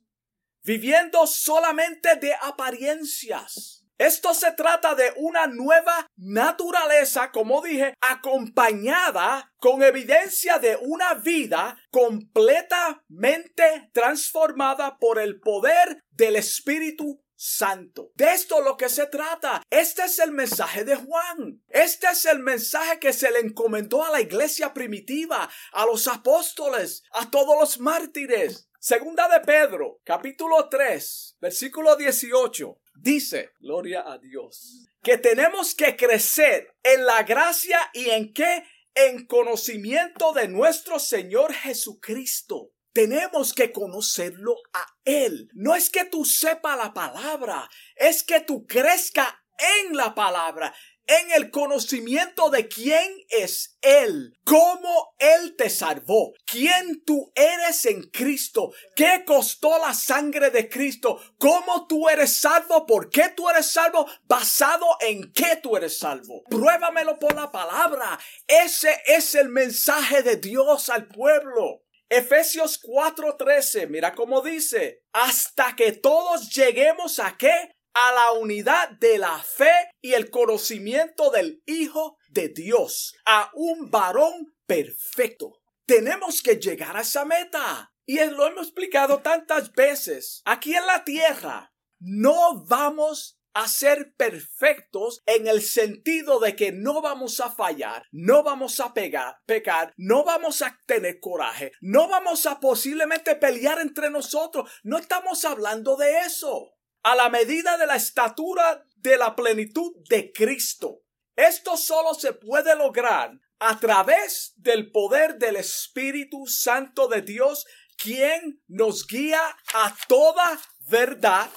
viviendo 0.63 1.27
solamente 1.27 2.15
de 2.15 2.34
apariencias. 2.34 3.84
Esto 3.97 4.33
se 4.33 4.51
trata 4.51 4.93
de 4.93 5.13
una 5.15 5.47
nueva 5.47 6.07
naturaleza, 6.17 7.31
como 7.31 7.61
dije, 7.61 7.93
acompañada 8.01 9.53
con 9.57 9.83
evidencia 9.83 10.59
de 10.59 10.75
una 10.81 11.13
vida 11.13 11.77
completamente 11.91 13.89
transformada 13.93 14.97
por 14.97 15.17
el 15.17 15.39
poder 15.39 16.03
del 16.11 16.35
Espíritu 16.35 17.23
Santo. 17.37 18.11
De 18.15 18.33
esto 18.33 18.61
lo 18.61 18.75
que 18.75 18.89
se 18.89 19.07
trata. 19.07 19.61
Este 19.69 20.03
es 20.03 20.19
el 20.19 20.31
mensaje 20.33 20.83
de 20.83 20.97
Juan. 20.97 21.63
Este 21.69 22.07
es 22.07 22.25
el 22.25 22.39
mensaje 22.39 22.99
que 22.99 23.13
se 23.13 23.31
le 23.31 23.39
encomendó 23.39 24.03
a 24.03 24.11
la 24.11 24.19
iglesia 24.19 24.73
primitiva, 24.73 25.49
a 25.71 25.85
los 25.85 26.07
apóstoles, 26.09 27.03
a 27.11 27.29
todos 27.29 27.57
los 27.59 27.79
mártires. 27.79 28.69
Segunda 28.79 29.27
de 29.29 29.39
Pedro, 29.39 30.01
capítulo 30.03 30.69
3, 30.69 31.37
versículo 31.39 31.95
18. 31.95 32.77
Dice, 32.95 33.51
gloria 33.59 34.03
a 34.05 34.17
Dios, 34.17 34.87
que 35.03 35.17
tenemos 35.17 35.75
que 35.75 35.95
crecer 35.95 36.75
en 36.83 37.05
la 37.05 37.23
gracia 37.23 37.79
y 37.93 38.09
en 38.09 38.33
qué? 38.33 38.63
En 38.93 39.25
conocimiento 39.27 40.31
de 40.33 40.47
nuestro 40.47 40.99
Señor 40.99 41.53
Jesucristo. 41.53 42.71
Tenemos 42.93 43.53
que 43.53 43.73
conocerlo 43.73 44.55
a 44.73 44.85
Él. 45.03 45.49
No 45.53 45.75
es 45.75 45.89
que 45.89 46.05
tú 46.05 46.23
sepa 46.23 46.77
la 46.77 46.93
palabra, 46.93 47.69
es 47.97 48.23
que 48.23 48.39
tú 48.39 48.65
crezca 48.65 49.43
en 49.85 49.95
la 49.97 50.15
palabra 50.15 50.73
en 51.07 51.31
el 51.31 51.51
conocimiento 51.51 52.50
de 52.50 52.67
quién 52.67 53.12
es 53.29 53.77
Él, 53.81 54.38
cómo 54.43 55.15
Él 55.19 55.55
te 55.55 55.69
salvó, 55.69 56.33
quién 56.45 57.03
tú 57.05 57.31
eres 57.35 57.85
en 57.85 58.03
Cristo, 58.09 58.71
qué 58.95 59.24
costó 59.25 59.77
la 59.77 59.93
sangre 59.93 60.50
de 60.50 60.69
Cristo, 60.69 61.21
cómo 61.38 61.88
tú 61.88 62.09
eres 62.09 62.35
salvo, 62.35 62.85
por 62.85 63.09
qué 63.09 63.29
tú 63.35 63.50
eres 63.50 63.71
salvo, 63.71 64.07
basado 64.24 64.85
en 65.01 65.31
qué 65.31 65.57
tú 65.62 65.77
eres 65.77 65.97
salvo. 65.97 66.43
Pruébamelo 66.50 67.19
por 67.19 67.35
la 67.35 67.51
palabra. 67.51 68.19
Ese 68.47 69.01
es 69.05 69.35
el 69.35 69.50
mensaje 69.50 70.24
de 70.24 70.38
Dios 70.38 70.89
al 70.89 71.07
pueblo. 71.07 71.85
Efesios 72.09 72.79
4:13, 72.81 73.88
mira 73.88 74.13
cómo 74.13 74.41
dice, 74.41 75.03
hasta 75.12 75.75
que 75.75 75.91
todos 75.91 76.50
lleguemos 76.50 77.19
a 77.19 77.35
qué? 77.35 77.75
A 77.95 78.11
la 78.11 78.33
unidad 78.33 78.89
de 78.91 79.17
la 79.17 79.41
fe 79.41 79.71
y 80.01 80.13
el 80.13 80.29
conocimiento 80.29 81.31
del 81.31 81.63
Hijo 81.65 82.17
de 82.27 82.49
Dios, 82.49 83.15
a 83.25 83.49
un 83.53 83.89
varón 83.89 84.53
perfecto. 84.67 85.61
Tenemos 85.85 86.41
que 86.41 86.57
llegar 86.57 86.97
a 86.97 87.01
esa 87.01 87.25
meta. 87.25 87.93
Y 88.05 88.23
lo 88.23 88.45
hemos 88.45 88.67
explicado 88.67 89.19
tantas 89.19 89.71
veces. 89.71 90.41
Aquí 90.45 90.75
en 90.75 90.85
la 90.85 91.03
tierra 91.05 91.73
no 91.99 92.65
vamos 92.65 93.39
a 93.53 93.69
ser 93.69 94.13
perfectos 94.17 95.23
en 95.25 95.47
el 95.47 95.61
sentido 95.61 96.39
de 96.39 96.57
que 96.57 96.73
no 96.73 97.01
vamos 97.01 97.39
a 97.39 97.49
fallar, 97.49 98.03
no 98.11 98.43
vamos 98.43 98.81
a 98.81 98.93
pegar, 98.93 99.37
pecar, 99.45 99.93
no 99.95 100.25
vamos 100.25 100.61
a 100.61 100.77
tener 100.85 101.21
coraje, 101.21 101.71
no 101.79 102.09
vamos 102.09 102.45
a 102.45 102.59
posiblemente 102.59 103.35
pelear 103.37 103.79
entre 103.79 104.09
nosotros. 104.09 104.69
No 104.83 104.97
estamos 104.97 105.45
hablando 105.45 105.96
de 105.96 106.20
eso 106.20 106.75
a 107.05 107.15
la 107.15 107.29
medida 107.29 107.77
de 107.77 107.85
la 107.85 107.98
estatura 107.98 108.83
de 108.96 109.15
la 109.15 109.35
plenitud 109.35 109.94
de 110.09 110.31
Cristo. 110.31 111.03
Esto 111.35 111.77
solo 111.77 112.15
se 112.15 112.33
puede 112.33 112.75
lograr 112.75 113.39
a 113.59 113.79
través 113.79 114.53
del 114.57 114.91
poder 114.91 115.37
del 115.37 115.55
Espíritu 115.57 116.48
Santo 116.48 117.07
de 117.07 117.22
Dios, 117.22 117.68
quien 117.96 118.59
nos 118.68 119.05
guía 119.05 119.39
a 119.75 119.96
toda 120.07 120.59
verdad 120.89 121.48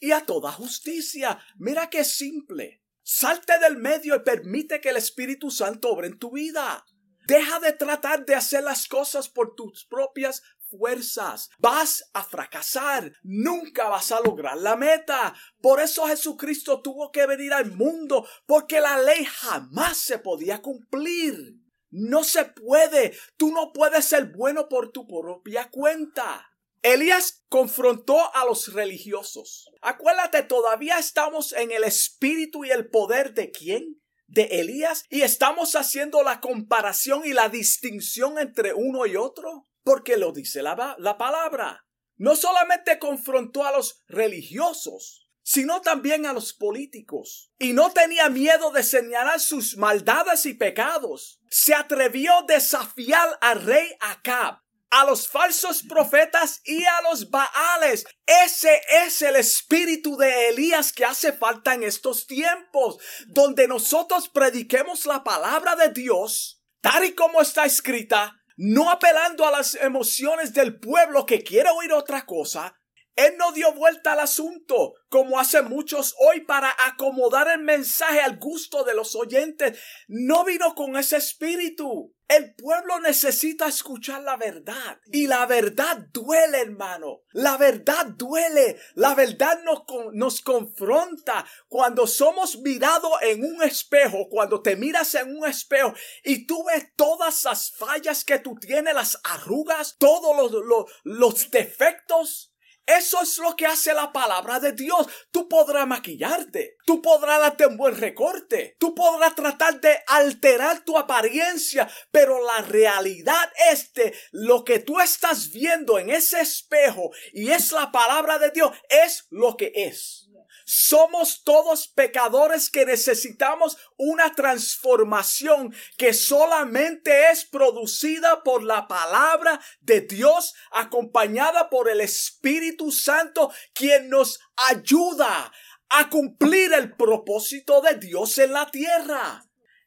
y 0.00 0.12
a 0.12 0.26
toda 0.26 0.52
justicia. 0.52 1.42
Mira 1.56 1.88
qué 1.88 2.04
simple. 2.04 2.82
Salte 3.02 3.58
del 3.58 3.78
medio 3.78 4.16
y 4.16 4.20
permite 4.20 4.82
que 4.82 4.90
el 4.90 4.98
Espíritu 4.98 5.50
Santo 5.50 5.88
obre 5.88 6.08
en 6.08 6.18
tu 6.18 6.32
vida. 6.32 6.84
Deja 7.26 7.58
de 7.58 7.72
tratar 7.72 8.26
de 8.26 8.34
hacer 8.34 8.64
las 8.64 8.86
cosas 8.86 9.30
por 9.30 9.54
tus 9.54 9.86
propias 9.86 10.42
fuerzas. 10.70 11.50
Vas 11.58 12.10
a 12.12 12.22
fracasar. 12.22 13.12
Nunca 13.22 13.88
vas 13.88 14.12
a 14.12 14.20
lograr 14.20 14.56
la 14.58 14.76
meta. 14.76 15.34
Por 15.60 15.80
eso 15.80 16.06
Jesucristo 16.06 16.80
tuvo 16.80 17.10
que 17.10 17.26
venir 17.26 17.52
al 17.52 17.72
mundo, 17.72 18.26
porque 18.46 18.80
la 18.80 19.00
ley 19.00 19.24
jamás 19.24 19.98
se 19.98 20.18
podía 20.18 20.62
cumplir. 20.62 21.56
No 21.90 22.22
se 22.22 22.44
puede. 22.44 23.16
Tú 23.36 23.50
no 23.52 23.72
puedes 23.72 24.04
ser 24.04 24.32
bueno 24.32 24.68
por 24.68 24.92
tu 24.92 25.06
propia 25.06 25.68
cuenta. 25.70 26.46
Elías 26.82 27.44
confrontó 27.48 28.34
a 28.34 28.44
los 28.46 28.72
religiosos. 28.72 29.70
Acuérdate, 29.82 30.42
todavía 30.44 30.98
estamos 30.98 31.52
en 31.52 31.72
el 31.72 31.84
espíritu 31.84 32.64
y 32.64 32.70
el 32.70 32.88
poder 32.88 33.34
de 33.34 33.50
quién? 33.50 34.00
De 34.26 34.44
Elías. 34.44 35.04
Y 35.10 35.22
estamos 35.22 35.74
haciendo 35.74 36.22
la 36.22 36.40
comparación 36.40 37.22
y 37.26 37.34
la 37.34 37.48
distinción 37.50 38.38
entre 38.38 38.72
uno 38.72 39.04
y 39.04 39.16
otro 39.16 39.69
porque 39.90 40.16
lo 40.16 40.30
dice 40.30 40.62
la, 40.62 40.94
la 41.00 41.18
palabra. 41.18 41.84
No 42.16 42.36
solamente 42.36 43.00
confrontó 43.00 43.64
a 43.64 43.72
los 43.72 44.04
religiosos, 44.06 45.28
sino 45.42 45.80
también 45.80 46.26
a 46.26 46.32
los 46.32 46.52
políticos. 46.52 47.50
Y 47.58 47.72
no 47.72 47.90
tenía 47.90 48.28
miedo 48.28 48.70
de 48.70 48.84
señalar 48.84 49.40
sus 49.40 49.76
maldades 49.76 50.46
y 50.46 50.54
pecados. 50.54 51.40
Se 51.50 51.74
atrevió 51.74 52.32
a 52.38 52.42
desafiar 52.42 53.36
al 53.40 53.62
rey 53.62 53.88
Acab, 53.98 54.60
a 54.90 55.04
los 55.06 55.26
falsos 55.26 55.82
profetas 55.82 56.60
y 56.64 56.84
a 56.84 57.02
los 57.10 57.28
Baales. 57.28 58.06
Ese 58.44 58.80
es 59.04 59.22
el 59.22 59.34
espíritu 59.34 60.16
de 60.16 60.50
Elías 60.50 60.92
que 60.92 61.04
hace 61.04 61.32
falta 61.32 61.74
en 61.74 61.82
estos 61.82 62.28
tiempos, 62.28 62.98
donde 63.26 63.66
nosotros 63.66 64.28
prediquemos 64.28 65.04
la 65.06 65.24
palabra 65.24 65.74
de 65.74 65.88
Dios, 65.88 66.62
tal 66.80 67.06
y 67.06 67.12
como 67.16 67.40
está 67.40 67.64
escrita, 67.64 68.39
no 68.62 68.90
apelando 68.90 69.46
a 69.46 69.50
las 69.50 69.74
emociones 69.74 70.52
del 70.52 70.78
pueblo 70.78 71.24
que 71.24 71.42
quiere 71.42 71.70
oír 71.70 71.94
otra 71.94 72.26
cosa. 72.26 72.78
Él 73.16 73.32
no 73.38 73.52
dio 73.52 73.72
vuelta 73.72 74.12
al 74.12 74.20
asunto, 74.20 74.92
como 75.08 75.40
hacen 75.40 75.66
muchos 75.70 76.14
hoy, 76.18 76.42
para 76.42 76.70
acomodar 76.86 77.48
el 77.48 77.62
mensaje 77.62 78.20
al 78.20 78.38
gusto 78.38 78.84
de 78.84 78.94
los 78.94 79.16
oyentes. 79.16 79.80
No 80.08 80.44
vino 80.44 80.74
con 80.74 80.98
ese 80.98 81.16
espíritu. 81.16 82.14
El 82.30 82.54
pueblo 82.54 83.00
necesita 83.00 83.66
escuchar 83.66 84.22
la 84.22 84.36
verdad. 84.36 85.00
Y 85.10 85.26
la 85.26 85.46
verdad 85.46 86.06
duele, 86.12 86.60
hermano. 86.60 87.22
La 87.32 87.56
verdad 87.56 88.06
duele. 88.06 88.78
La 88.94 89.16
verdad 89.16 89.60
nos, 89.64 89.82
nos 90.12 90.40
confronta. 90.40 91.44
Cuando 91.66 92.06
somos 92.06 92.58
mirados 92.58 93.10
en 93.22 93.44
un 93.44 93.64
espejo, 93.64 94.28
cuando 94.30 94.62
te 94.62 94.76
miras 94.76 95.12
en 95.16 95.36
un 95.36 95.44
espejo 95.44 95.92
y 96.22 96.46
tú 96.46 96.62
ves 96.66 96.92
todas 96.94 97.42
las 97.42 97.72
fallas 97.72 98.24
que 98.24 98.38
tú 98.38 98.54
tienes, 98.60 98.94
las 98.94 99.20
arrugas, 99.24 99.96
todos 99.98 100.52
los, 100.52 100.86
los 101.02 101.50
defectos, 101.50 102.49
eso 102.98 103.22
es 103.22 103.38
lo 103.38 103.56
que 103.56 103.66
hace 103.66 103.94
la 103.94 104.12
palabra 104.12 104.60
de 104.60 104.72
Dios. 104.72 105.06
Tú 105.30 105.48
podrás 105.48 105.86
maquillarte, 105.86 106.76
tú 106.86 107.02
podrás 107.02 107.40
darte 107.40 107.66
un 107.66 107.76
buen 107.76 107.96
recorte, 107.96 108.76
tú 108.78 108.94
podrás 108.94 109.34
tratar 109.34 109.80
de 109.80 109.98
alterar 110.06 110.84
tu 110.84 110.96
apariencia, 110.98 111.88
pero 112.10 112.44
la 112.44 112.62
realidad 112.62 113.50
es 113.70 113.88
que 113.90 114.14
lo 114.32 114.64
que 114.64 114.78
tú 114.78 115.00
estás 115.00 115.50
viendo 115.50 115.98
en 115.98 116.10
ese 116.10 116.40
espejo 116.40 117.10
y 117.32 117.50
es 117.50 117.72
la 117.72 117.92
palabra 117.92 118.38
de 118.38 118.50
Dios 118.50 118.72
es 118.88 119.26
lo 119.30 119.56
que 119.56 119.72
es. 119.74 120.29
Somos 120.72 121.42
todos 121.42 121.88
pecadores 121.88 122.70
que 122.70 122.86
necesitamos 122.86 123.76
una 123.96 124.32
transformación 124.36 125.74
que 125.98 126.14
solamente 126.14 127.28
es 127.32 127.44
producida 127.44 128.44
por 128.44 128.62
la 128.62 128.86
palabra 128.86 129.60
de 129.80 130.02
Dios 130.02 130.54
acompañada 130.70 131.70
por 131.70 131.90
el 131.90 132.00
Espíritu 132.00 132.92
Santo 132.92 133.52
quien 133.74 134.10
nos 134.10 134.38
ayuda 134.68 135.52
a 135.88 136.08
cumplir 136.08 136.72
el 136.72 136.94
propósito 136.94 137.80
de 137.80 137.96
Dios 137.96 138.38
en 138.38 138.52
la 138.52 138.70
tierra. 138.70 139.44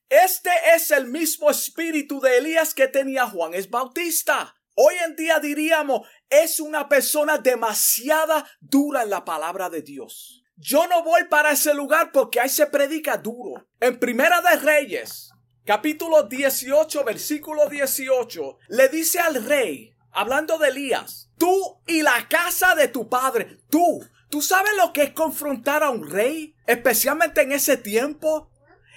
Este 0.09 0.51
es 0.75 0.91
el 0.91 1.07
mismo 1.07 1.49
espíritu 1.49 2.19
de 2.19 2.39
Elías 2.39 2.73
que 2.73 2.89
tenía 2.89 3.25
Juan 3.25 3.53
es 3.53 3.69
Bautista. 3.69 4.53
Hoy 4.75 4.95
en 5.05 5.15
día 5.15 5.39
diríamos, 5.39 6.05
es 6.29 6.59
una 6.59 6.89
persona 6.89 7.37
demasiada 7.37 8.45
dura 8.59 9.03
en 9.03 9.11
la 9.11 9.23
palabra 9.23 9.69
de 9.69 9.81
Dios. 9.81 10.42
Yo 10.55 10.87
no 10.87 11.03
voy 11.03 11.23
para 11.25 11.51
ese 11.51 11.73
lugar 11.73 12.11
porque 12.11 12.39
ahí 12.39 12.49
se 12.49 12.67
predica 12.67 13.17
duro. 13.17 13.67
En 13.79 13.99
Primera 13.99 14.39
de 14.41 14.55
Reyes, 14.57 15.31
capítulo 15.65 16.23
18, 16.23 17.03
versículo 17.03 17.67
18, 17.67 18.59
le 18.69 18.87
dice 18.89 19.19
al 19.19 19.43
rey, 19.43 19.95
hablando 20.11 20.59
de 20.59 20.69
Elías, 20.69 21.31
tú 21.39 21.81
y 21.87 22.03
la 22.03 22.27
casa 22.29 22.75
de 22.75 22.87
tu 22.87 23.09
padre, 23.09 23.61
tú, 23.69 24.07
¿tú 24.29 24.41
sabes 24.43 24.73
lo 24.77 24.93
que 24.93 25.03
es 25.03 25.11
confrontar 25.13 25.81
a 25.81 25.89
un 25.89 26.07
rey? 26.07 26.55
Especialmente 26.67 27.41
en 27.41 27.51
ese 27.51 27.77
tiempo. 27.77 28.51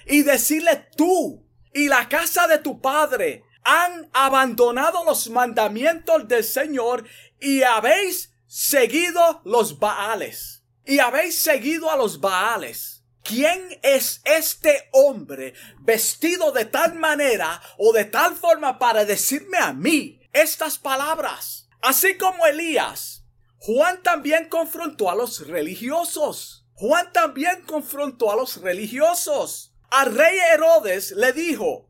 Y 0.05 0.21
decirle 0.21 0.87
tú 0.95 1.43
y 1.73 1.87
la 1.87 2.07
casa 2.07 2.47
de 2.47 2.59
tu 2.59 2.79
padre 2.79 3.43
han 3.63 4.09
abandonado 4.13 5.03
los 5.03 5.29
mandamientos 5.29 6.27
del 6.27 6.43
Señor 6.43 7.05
y 7.41 7.63
habéis 7.63 8.33
seguido 8.45 9.41
los 9.43 9.79
Baales. 9.79 10.56
Y 10.87 10.99
habéis 10.99 11.37
seguido 11.37 11.91
a 11.91 11.97
los 11.97 12.21
Baales. 12.21 13.03
¿Quién 13.21 13.77
es 13.83 14.21
este 14.23 14.87
hombre 14.93 15.53
vestido 15.81 16.53
de 16.53 16.63
tal 16.63 16.95
manera 16.95 17.61
o 17.77 17.91
de 17.91 18.05
tal 18.05 18.37
forma 18.37 18.79
para 18.79 19.03
decirme 19.03 19.57
a 19.57 19.73
mí 19.73 20.21
estas 20.31 20.77
palabras? 20.79 21.67
Así 21.81 22.17
como 22.17 22.47
Elías, 22.47 23.25
Juan 23.59 24.01
también 24.01 24.47
confrontó 24.47 25.11
a 25.11 25.15
los 25.15 25.45
religiosos. 25.45 26.65
Juan 26.75 27.11
también 27.11 27.63
confrontó 27.63 28.31
a 28.31 28.37
los 28.37 28.61
religiosos. 28.61 29.73
Al 29.89 30.15
rey 30.15 30.37
Herodes 30.53 31.11
le 31.11 31.33
dijo, 31.33 31.89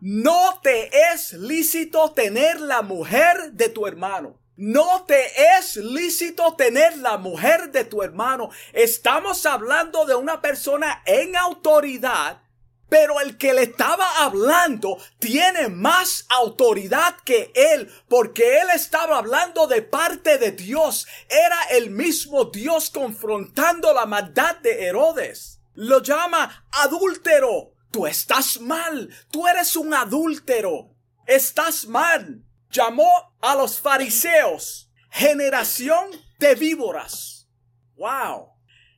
no 0.00 0.60
te 0.62 0.90
es 1.14 1.32
lícito 1.32 2.12
tener 2.12 2.60
la 2.60 2.82
mujer 2.82 3.52
de 3.52 3.70
tu 3.70 3.86
hermano. 3.86 4.38
No 4.56 5.04
te 5.04 5.56
es 5.58 5.76
lícito 5.76 6.54
tener 6.54 6.98
la 6.98 7.18
mujer 7.18 7.72
de 7.72 7.84
tu 7.84 8.02
hermano. 8.02 8.50
Estamos 8.72 9.46
hablando 9.46 10.06
de 10.06 10.14
una 10.14 10.40
persona 10.40 11.02
en 11.06 11.34
autoridad, 11.34 12.40
pero 12.88 13.20
el 13.20 13.36
que 13.36 13.52
le 13.52 13.64
estaba 13.64 14.06
hablando 14.18 14.96
tiene 15.18 15.68
más 15.68 16.26
autoridad 16.28 17.16
que 17.24 17.50
él, 17.56 17.92
porque 18.08 18.60
él 18.60 18.68
estaba 18.72 19.18
hablando 19.18 19.66
de 19.66 19.82
parte 19.82 20.38
de 20.38 20.52
Dios. 20.52 21.08
Era 21.28 21.76
el 21.76 21.90
mismo 21.90 22.44
Dios 22.44 22.90
confrontando 22.90 23.92
la 23.92 24.06
maldad 24.06 24.58
de 24.58 24.84
Herodes. 24.84 25.58
Lo 25.74 26.00
llama 26.00 26.64
adúltero. 26.70 27.72
Tú 27.90 28.06
estás 28.06 28.60
mal, 28.60 29.08
tú 29.32 29.48
eres 29.48 29.74
un 29.76 29.94
adúltero, 29.94 30.90
estás 31.26 31.86
mal. 31.86 32.43
Llamó 32.74 33.08
a 33.40 33.54
los 33.54 33.80
fariseos 33.80 34.90
generación 35.08 36.10
de 36.40 36.56
víboras. 36.56 37.48
Wow. 37.94 38.48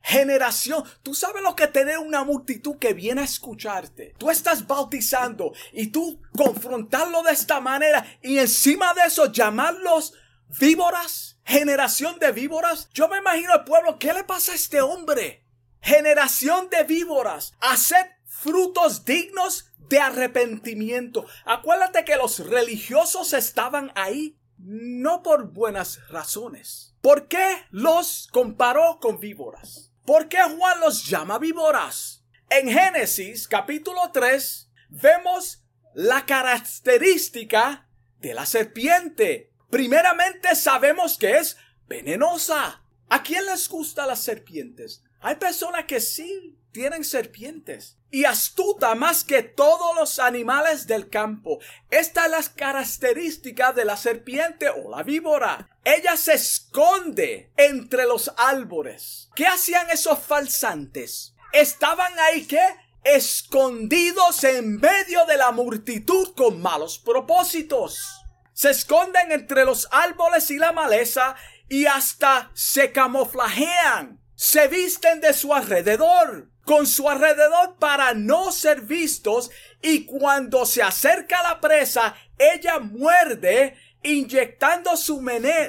Generación, 0.01 0.83
tú 1.03 1.15
sabes 1.15 1.43
lo 1.43 1.55
que 1.55 1.67
tener 1.67 1.99
una 1.99 2.25
multitud 2.25 2.79
que 2.79 2.95
viene 2.95 3.21
a 3.21 3.25
escucharte. 3.25 4.15
Tú 4.17 4.31
estás 4.31 4.67
bautizando 4.67 5.53
y 5.75 5.89
tú 5.89 6.23
confrontarlo 6.35 7.23
de 7.23 7.33
esta 7.33 7.61
manera 7.61 8.07
y 8.23 8.39
encima 8.39 8.95
de 8.95 9.03
eso 9.09 9.31
llamarlos 9.31 10.15
víboras, 10.59 11.39
generación 11.45 12.19
de 12.19 12.33
víboras. 12.33 12.89
Yo 12.95 13.09
me 13.09 13.19
imagino 13.19 13.53
al 13.53 13.65
pueblo, 13.65 13.99
¿qué 13.99 14.15
le 14.15 14.25
pasa 14.25 14.53
a 14.53 14.55
este 14.55 14.81
hombre? 14.81 15.45
Generación 15.83 16.71
de 16.71 16.83
víboras, 16.85 17.53
haced 17.61 18.07
frutos 18.25 19.05
dignos 19.05 19.66
de 19.89 19.99
arrepentimiento. 19.99 21.27
Acuérdate 21.45 22.05
que 22.05 22.17
los 22.17 22.39
religiosos 22.41 23.33
estaban 23.33 23.93
ahí 23.95 24.37
no 24.59 25.23
por 25.23 25.53
buenas 25.53 26.09
razones. 26.09 26.95
¿Por 27.01 27.29
qué 27.29 27.65
los 27.71 28.29
comparó 28.33 28.99
con 29.01 29.21
víboras? 29.21 29.93
¿Por 30.05 30.29
qué 30.29 30.39
Juan 30.43 30.81
los 30.81 31.07
llama 31.07 31.39
víboras? 31.39 32.25
En 32.49 32.69
Génesis 32.69 33.49
capítulo 33.49 34.11
3 34.13 34.71
vemos 34.89 35.63
la 35.95 36.27
característica 36.27 37.89
de 38.21 38.35
la 38.35 38.47
serpiente. 38.47 39.53
Primeramente 39.71 40.55
sabemos 40.55 41.19
que 41.19 41.39
es 41.39 41.57
venenosa. 41.89 42.83
¿A 43.09 43.23
quién 43.23 43.47
les 43.47 43.69
gustan 43.69 44.09
las 44.09 44.21
serpientes? 44.21 45.03
Hay 45.21 45.37
personas 45.37 45.85
que 45.85 46.01
sí 46.01 46.59
tienen 46.77 47.05
serpientes 47.05 47.97
y 48.11 48.27
astuta 48.27 48.95
más 48.95 49.25
que 49.25 49.43
todos 49.43 49.97
los 49.97 50.19
animales 50.19 50.87
del 50.87 51.09
campo. 51.09 51.59
Esta 51.91 52.27
es 52.27 52.31
la 52.31 52.43
característica 52.55 53.73
de 53.73 53.87
la 53.87 53.97
serpiente 53.97 54.69
o 54.69 54.91
la 54.91 55.03
víbora. 55.03 55.71
Ella 55.85 56.19
se 56.19 56.35
esconde 56.35 57.51
entre 57.57 58.05
los 58.05 58.31
árboles. 58.37 59.31
¿Qué 59.35 59.47
hacían 59.47 59.89
esos 59.89 60.19
falsantes? 60.19 61.35
Estaban 61.51 62.13
ahí 62.19 62.45
que 62.45 62.61
escondidos 63.05 64.45
en 64.45 64.77
medio 64.77 65.25
de 65.25 65.39
la 65.39 65.53
multitud 65.53 66.35
con 66.35 66.61
malos 66.61 66.99
propósitos. 66.99 68.21
Se 68.53 68.69
esconden 68.69 69.33
entre 69.33 69.65
los 69.65 69.89
árboles 69.91 70.51
y 70.51 70.59
la 70.59 70.73
maleza 70.73 71.37
y 71.71 71.87
hasta 71.87 72.51
se 72.53 72.93
camuflajean 72.93 74.21
se 74.37 74.69
visten 74.69 75.21
de 75.21 75.33
su 75.33 75.55
alrededor, 75.55 76.51
con 76.67 76.85
su 76.87 77.09
alrededor 77.09 77.77
para 77.79 78.13
no 78.13 78.51
ser 78.51 78.81
vistos 78.81 79.51
y 79.81 80.05
cuando 80.05 80.67
se 80.67 80.83
acerca 80.83 81.41
la 81.45 81.61
presa, 81.61 82.17
ella 82.37 82.81
muerde 82.81 83.79
inyectando 84.03 84.97
su, 84.97 85.25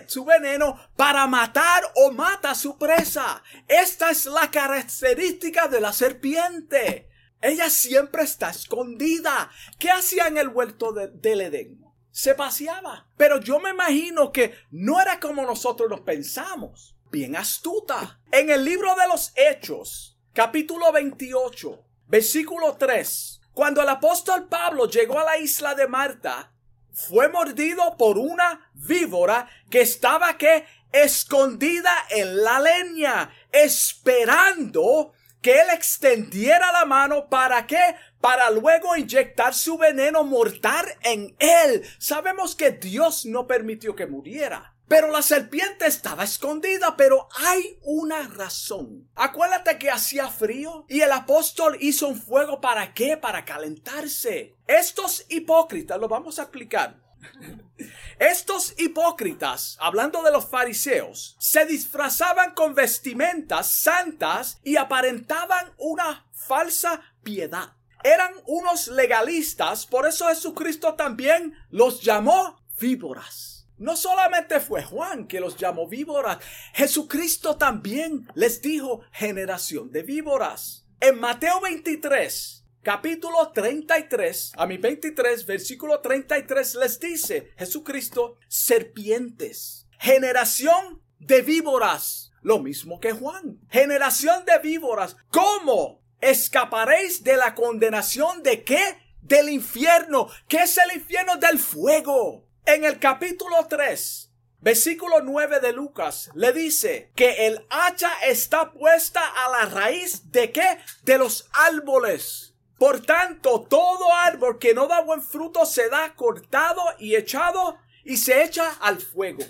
su, 0.07 0.25
veneno 0.25 0.79
para 0.95 1.27
matar 1.27 1.83
o 1.95 2.11
mata 2.11 2.51
a 2.51 2.55
su 2.55 2.79
presa. 2.79 3.43
Esta 3.67 4.09
es 4.09 4.25
la 4.25 4.49
característica 4.49 5.67
de 5.67 5.81
la 5.81 5.93
serpiente. 5.93 7.07
Ella 7.41 7.69
siempre 7.69 8.23
está 8.23 8.49
escondida. 8.49 9.51
¿Qué 9.77 9.91
hacía 9.91 10.25
en 10.25 10.39
el 10.39 10.49
huerto 10.49 10.93
del 10.93 11.41
Edén? 11.41 11.79
Se 12.09 12.33
paseaba. 12.33 13.07
Pero 13.15 13.39
yo 13.39 13.59
me 13.59 13.69
imagino 13.69 14.31
que 14.31 14.55
no 14.71 14.99
era 14.99 15.19
como 15.19 15.45
nosotros 15.45 15.89
nos 15.89 16.01
pensamos 16.01 16.97
bien 17.11 17.35
astuta. 17.35 18.19
En 18.31 18.49
el 18.49 18.65
libro 18.65 18.95
de 18.95 19.07
los 19.07 19.33
Hechos, 19.35 20.16
capítulo 20.37 20.91
28, 20.91 21.83
versículo 22.09 22.75
3, 22.77 23.41
cuando 23.53 23.81
el 23.81 23.89
apóstol 23.89 24.47
Pablo 24.47 24.87
llegó 24.87 25.17
a 25.17 25.23
la 25.23 25.39
isla 25.39 25.73
de 25.73 25.87
Marta, 25.87 26.53
fue 26.93 27.27
mordido 27.27 27.97
por 27.97 28.19
una 28.19 28.69
víbora 28.75 29.49
que 29.71 29.81
estaba 29.81 30.37
que 30.37 30.63
escondida 30.91 31.89
en 32.11 32.43
la 32.43 32.59
leña, 32.59 33.33
esperando 33.51 35.11
que 35.41 35.59
él 35.59 35.69
extendiera 35.73 36.71
la 36.71 36.85
mano 36.85 37.29
para 37.29 37.65
que 37.65 37.95
para 38.21 38.51
luego 38.51 38.95
inyectar 38.95 39.55
su 39.55 39.75
veneno 39.79 40.23
mortal 40.23 40.85
en 41.01 41.35
él. 41.39 41.83
Sabemos 41.97 42.55
que 42.55 42.69
Dios 42.69 43.25
no 43.25 43.47
permitió 43.47 43.95
que 43.95 44.05
muriera. 44.05 44.76
Pero 44.87 45.11
la 45.11 45.21
serpiente 45.21 45.85
estaba 45.85 46.23
escondida, 46.23 46.95
pero 46.95 47.27
hay 47.35 47.77
una 47.83 48.23
razón. 48.27 49.09
Acuérdate 49.15 49.77
que 49.77 49.91
hacía 49.91 50.29
frío 50.29 50.85
y 50.87 51.01
el 51.01 51.11
apóstol 51.11 51.77
hizo 51.81 52.07
un 52.07 52.19
fuego 52.19 52.61
para 52.61 52.93
qué? 52.93 53.17
Para 53.17 53.43
calentarse. 53.43 54.55
Estos 54.65 55.25
hipócritas, 55.29 55.99
lo 55.99 56.07
vamos 56.07 56.39
a 56.39 56.43
explicar. 56.43 57.01
Estos 58.19 58.73
hipócritas, 58.79 59.77
hablando 59.79 60.23
de 60.23 60.31
los 60.31 60.45
fariseos, 60.45 61.35
se 61.39 61.65
disfrazaban 61.65 62.53
con 62.53 62.73
vestimentas 62.73 63.67
santas 63.67 64.59
y 64.63 64.77
aparentaban 64.77 65.73
una 65.77 66.25
falsa 66.31 67.01
piedad. 67.23 67.73
Eran 68.03 68.33
unos 68.45 68.87
legalistas, 68.87 69.85
por 69.85 70.07
eso 70.07 70.27
Jesucristo 70.27 70.93
también 70.93 71.53
los 71.69 72.01
llamó 72.01 72.63
víboras. 72.79 73.56
No 73.77 73.95
solamente 73.95 74.59
fue 74.59 74.81
Juan 74.81 75.27
que 75.27 75.39
los 75.39 75.55
llamó 75.55 75.87
víboras, 75.87 76.39
Jesucristo 76.73 77.57
también 77.57 78.27
les 78.33 78.61
dijo 78.61 79.01
generación 79.11 79.91
de 79.91 80.01
víboras. 80.01 80.87
En 80.99 81.19
Mateo 81.19 81.61
23, 81.61 82.65
capítulo 82.81 83.51
33, 83.51 84.53
a 84.57 84.65
mi 84.65 84.77
23, 84.77 85.45
versículo 85.45 85.99
33 85.99 86.75
les 86.75 86.99
dice 86.99 87.51
Jesucristo, 87.55 88.37
serpientes, 88.47 89.87
generación 89.99 91.03
de 91.19 91.43
víboras, 91.43 92.31
lo 92.41 92.57
mismo 92.57 92.99
que 92.99 93.11
Juan, 93.11 93.59
generación 93.69 94.43
de 94.45 94.57
víboras, 94.57 95.17
¿cómo 95.29 96.01
escaparéis 96.19 97.23
de 97.23 97.37
la 97.37 97.53
condenación 97.53 98.41
de 98.41 98.63
qué? 98.63 98.97
Del 99.21 99.49
infierno. 99.49 100.29
¿Qué 100.47 100.63
es 100.63 100.77
el 100.77 100.97
infierno? 100.97 101.35
Del 101.35 101.59
fuego. 101.59 102.46
En 102.67 102.83
el 102.83 102.99
capítulo 102.99 103.65
3, 103.69 104.29
versículo 104.59 105.21
9 105.21 105.61
de 105.61 105.71
Lucas, 105.71 106.29
le 106.33 106.51
dice 106.51 107.13
que 107.15 107.47
el 107.47 107.65
hacha 107.69 108.11
está 108.25 108.73
puesta 108.73 109.21
a 109.25 109.49
la 109.51 109.69
raíz 109.69 110.33
de 110.33 110.51
qué? 110.51 110.77
De 111.03 111.17
los 111.17 111.47
árboles. 111.53 112.55
Por 112.77 112.99
tanto, 113.05 113.61
todo 113.61 114.13
árbol 114.13 114.59
que 114.59 114.73
no 114.73 114.85
da 114.87 114.99
buen 114.99 115.23
fruto 115.23 115.65
se 115.65 115.87
da 115.87 116.13
cortado 116.13 116.81
y 116.99 117.15
echado 117.15 117.77
y 118.03 118.17
se 118.17 118.43
echa 118.43 118.69
al 118.81 118.99
fuego. 118.99 119.45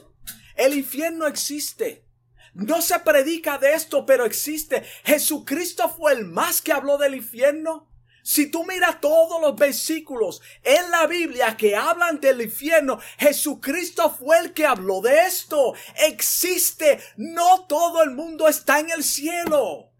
El 0.55 0.75
infierno 0.75 1.25
existe. 1.25 2.05
No 2.53 2.83
se 2.83 2.99
predica 2.99 3.57
de 3.57 3.73
esto, 3.73 4.05
pero 4.05 4.25
existe. 4.25 4.83
Jesucristo 5.03 5.89
fue 5.89 6.11
el 6.11 6.25
más 6.25 6.61
que 6.61 6.71
habló 6.71 6.99
del 6.99 7.15
infierno. 7.15 7.89
Si 8.27 8.47
tú 8.47 8.65
miras 8.65 8.99
todos 8.99 9.39
los 9.41 9.55
versículos 9.55 10.41
en 10.61 10.91
la 10.91 11.07
Biblia 11.07 11.55
que 11.55 11.77
hablan 11.77 12.19
del 12.19 12.41
infierno, 12.41 12.99
Jesucristo 13.17 14.13
fue 14.13 14.37
el 14.39 14.53
que 14.53 14.65
habló 14.65 14.99
de 14.99 15.27
esto. 15.27 15.73
Existe. 15.95 16.99
No 17.15 17.65
todo 17.67 18.03
el 18.03 18.11
mundo 18.11 18.49
está 18.49 18.81
en 18.81 18.89
el 18.89 19.05
cielo. 19.05 19.93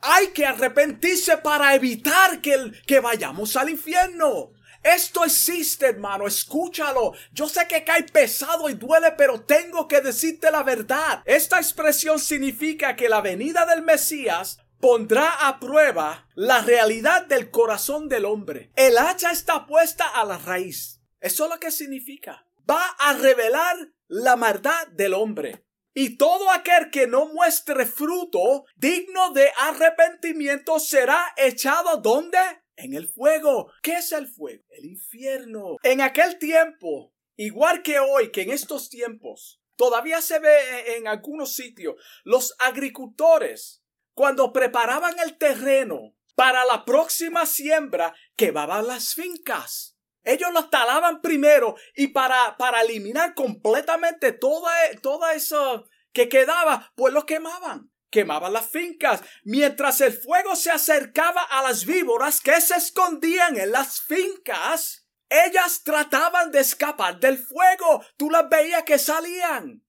Hay 0.00 0.32
que 0.34 0.44
arrepentirse 0.44 1.36
para 1.36 1.76
evitar 1.76 2.40
que, 2.40 2.72
que 2.84 2.98
vayamos 2.98 3.54
al 3.54 3.70
infierno. 3.70 4.50
Esto 4.82 5.24
existe, 5.24 5.86
hermano, 5.86 6.26
escúchalo. 6.26 7.12
Yo 7.30 7.48
sé 7.48 7.68
que 7.68 7.84
cae 7.84 8.02
pesado 8.02 8.68
y 8.68 8.74
duele, 8.74 9.12
pero 9.12 9.40
tengo 9.40 9.86
que 9.86 10.00
decirte 10.00 10.50
la 10.50 10.64
verdad. 10.64 11.22
Esta 11.26 11.58
expresión 11.58 12.18
significa 12.18 12.96
que 12.96 13.08
la 13.08 13.20
venida 13.20 13.64
del 13.66 13.82
Mesías 13.82 14.63
pondrá 14.84 15.48
a 15.48 15.60
prueba 15.60 16.28
la 16.34 16.60
realidad 16.60 17.24
del 17.24 17.50
corazón 17.50 18.06
del 18.06 18.26
hombre. 18.26 18.70
El 18.76 18.98
hacha 18.98 19.30
está 19.30 19.64
puesta 19.66 20.06
a 20.06 20.26
la 20.26 20.36
raíz. 20.36 21.00
Eso 21.20 21.44
es 21.44 21.50
lo 21.50 21.58
que 21.58 21.70
significa. 21.70 22.46
Va 22.70 22.84
a 22.98 23.14
revelar 23.14 23.78
la 24.08 24.36
maldad 24.36 24.88
del 24.88 25.14
hombre. 25.14 25.64
Y 25.94 26.18
todo 26.18 26.50
aquel 26.50 26.90
que 26.90 27.06
no 27.06 27.32
muestre 27.32 27.86
fruto 27.86 28.66
digno 28.76 29.30
de 29.30 29.50
arrepentimiento 29.58 30.78
será 30.78 31.32
echado 31.38 31.96
¿dónde? 32.02 32.36
en 32.76 32.92
el 32.92 33.08
fuego. 33.08 33.72
¿Qué 33.80 33.92
es 33.92 34.12
el 34.12 34.26
fuego? 34.26 34.64
El 34.68 34.84
infierno. 34.84 35.78
En 35.82 36.02
aquel 36.02 36.38
tiempo, 36.38 37.14
igual 37.36 37.80
que 37.80 38.00
hoy, 38.00 38.30
que 38.30 38.42
en 38.42 38.50
estos 38.50 38.90
tiempos, 38.90 39.62
todavía 39.76 40.20
se 40.20 40.40
ve 40.40 40.96
en 40.98 41.08
algunos 41.08 41.54
sitios, 41.54 41.94
los 42.22 42.54
agricultores, 42.58 43.83
cuando 44.14 44.52
preparaban 44.52 45.18
el 45.18 45.36
terreno 45.36 46.14
para 46.34 46.64
la 46.64 46.84
próxima 46.84 47.46
siembra, 47.46 48.14
quemaban 48.36 48.86
las 48.86 49.14
fincas. 49.14 49.96
Ellos 50.24 50.52
los 50.52 50.70
talaban 50.70 51.20
primero 51.20 51.76
y 51.94 52.08
para, 52.08 52.56
para 52.56 52.80
eliminar 52.80 53.34
completamente 53.34 54.32
toda, 54.32 54.72
toda 55.02 55.34
eso 55.34 55.86
que 56.12 56.28
quedaba, 56.28 56.92
pues 56.96 57.12
lo 57.12 57.26
quemaban 57.26 57.90
quemaban 58.14 58.52
las 58.52 58.70
fincas, 58.70 59.22
mientras 59.42 60.00
el 60.00 60.12
fuego 60.12 60.54
se 60.54 60.70
acercaba 60.70 61.42
a 61.42 61.62
las 61.62 61.84
víboras 61.84 62.40
que 62.40 62.60
se 62.60 62.76
escondían 62.76 63.56
en 63.56 63.72
las 63.72 64.02
fincas. 64.02 65.08
Ellas 65.28 65.82
trataban 65.82 66.52
de 66.52 66.60
escapar 66.60 67.18
del 67.18 67.38
fuego. 67.38 68.04
Tú 68.16 68.30
las 68.30 68.48
veías 68.48 68.84
que 68.84 69.00
salían. 69.00 69.84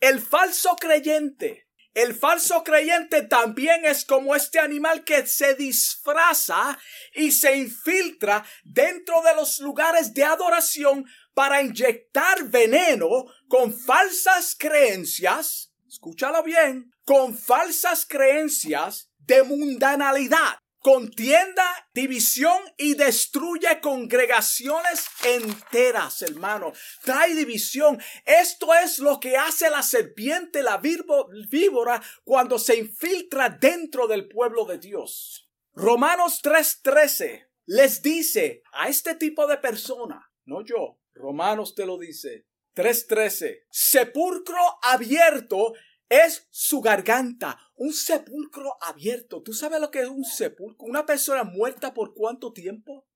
El 0.00 0.20
falso 0.20 0.74
creyente. 0.74 1.65
El 1.96 2.14
falso 2.14 2.62
creyente 2.62 3.22
también 3.22 3.86
es 3.86 4.04
como 4.04 4.36
este 4.36 4.58
animal 4.58 5.02
que 5.02 5.26
se 5.26 5.54
disfraza 5.54 6.78
y 7.14 7.32
se 7.32 7.56
infiltra 7.56 8.44
dentro 8.64 9.22
de 9.22 9.34
los 9.34 9.60
lugares 9.60 10.12
de 10.12 10.22
adoración 10.22 11.06
para 11.32 11.62
inyectar 11.62 12.50
veneno 12.50 13.24
con 13.48 13.72
falsas 13.72 14.54
creencias. 14.58 15.72
Escúchalo 15.88 16.42
bien 16.42 16.92
con 17.06 17.34
falsas 17.34 18.04
creencias 18.06 19.08
de 19.20 19.42
mundanalidad, 19.44 20.58
contienda, 20.86 21.64
división 21.92 22.56
y 22.76 22.94
destruye 22.94 23.80
congregaciones 23.80 25.04
enteras, 25.24 26.22
hermano. 26.22 26.72
Trae 27.02 27.34
división. 27.34 28.00
Esto 28.24 28.72
es 28.72 29.00
lo 29.00 29.18
que 29.18 29.36
hace 29.36 29.68
la 29.68 29.82
serpiente, 29.82 30.62
la 30.62 30.78
víbora, 30.78 32.00
cuando 32.22 32.60
se 32.60 32.76
infiltra 32.76 33.48
dentro 33.48 34.06
del 34.06 34.28
pueblo 34.28 34.64
de 34.64 34.78
Dios. 34.78 35.50
Romanos 35.72 36.40
3:13 36.40 37.48
les 37.64 38.00
dice 38.00 38.62
a 38.72 38.88
este 38.88 39.16
tipo 39.16 39.48
de 39.48 39.58
persona, 39.58 40.30
no 40.44 40.64
yo, 40.64 41.00
Romanos 41.14 41.74
te 41.74 41.84
lo 41.84 41.98
dice, 41.98 42.46
3:13, 42.76 43.64
sepulcro 43.70 44.60
abierto 44.82 45.72
es 46.08 46.46
su 46.50 46.80
garganta, 46.80 47.58
un 47.74 47.92
sepulcro 47.92 48.76
abierto. 48.80 49.42
¿Tú 49.42 49.52
sabes 49.52 49.80
lo 49.80 49.90
que 49.90 50.02
es 50.02 50.08
un 50.08 50.24
sepulcro? 50.24 50.86
Una 50.86 51.04
persona 51.04 51.44
muerta 51.44 51.92
por 51.94 52.14
cuánto 52.14 52.52
tiempo? 52.52 53.06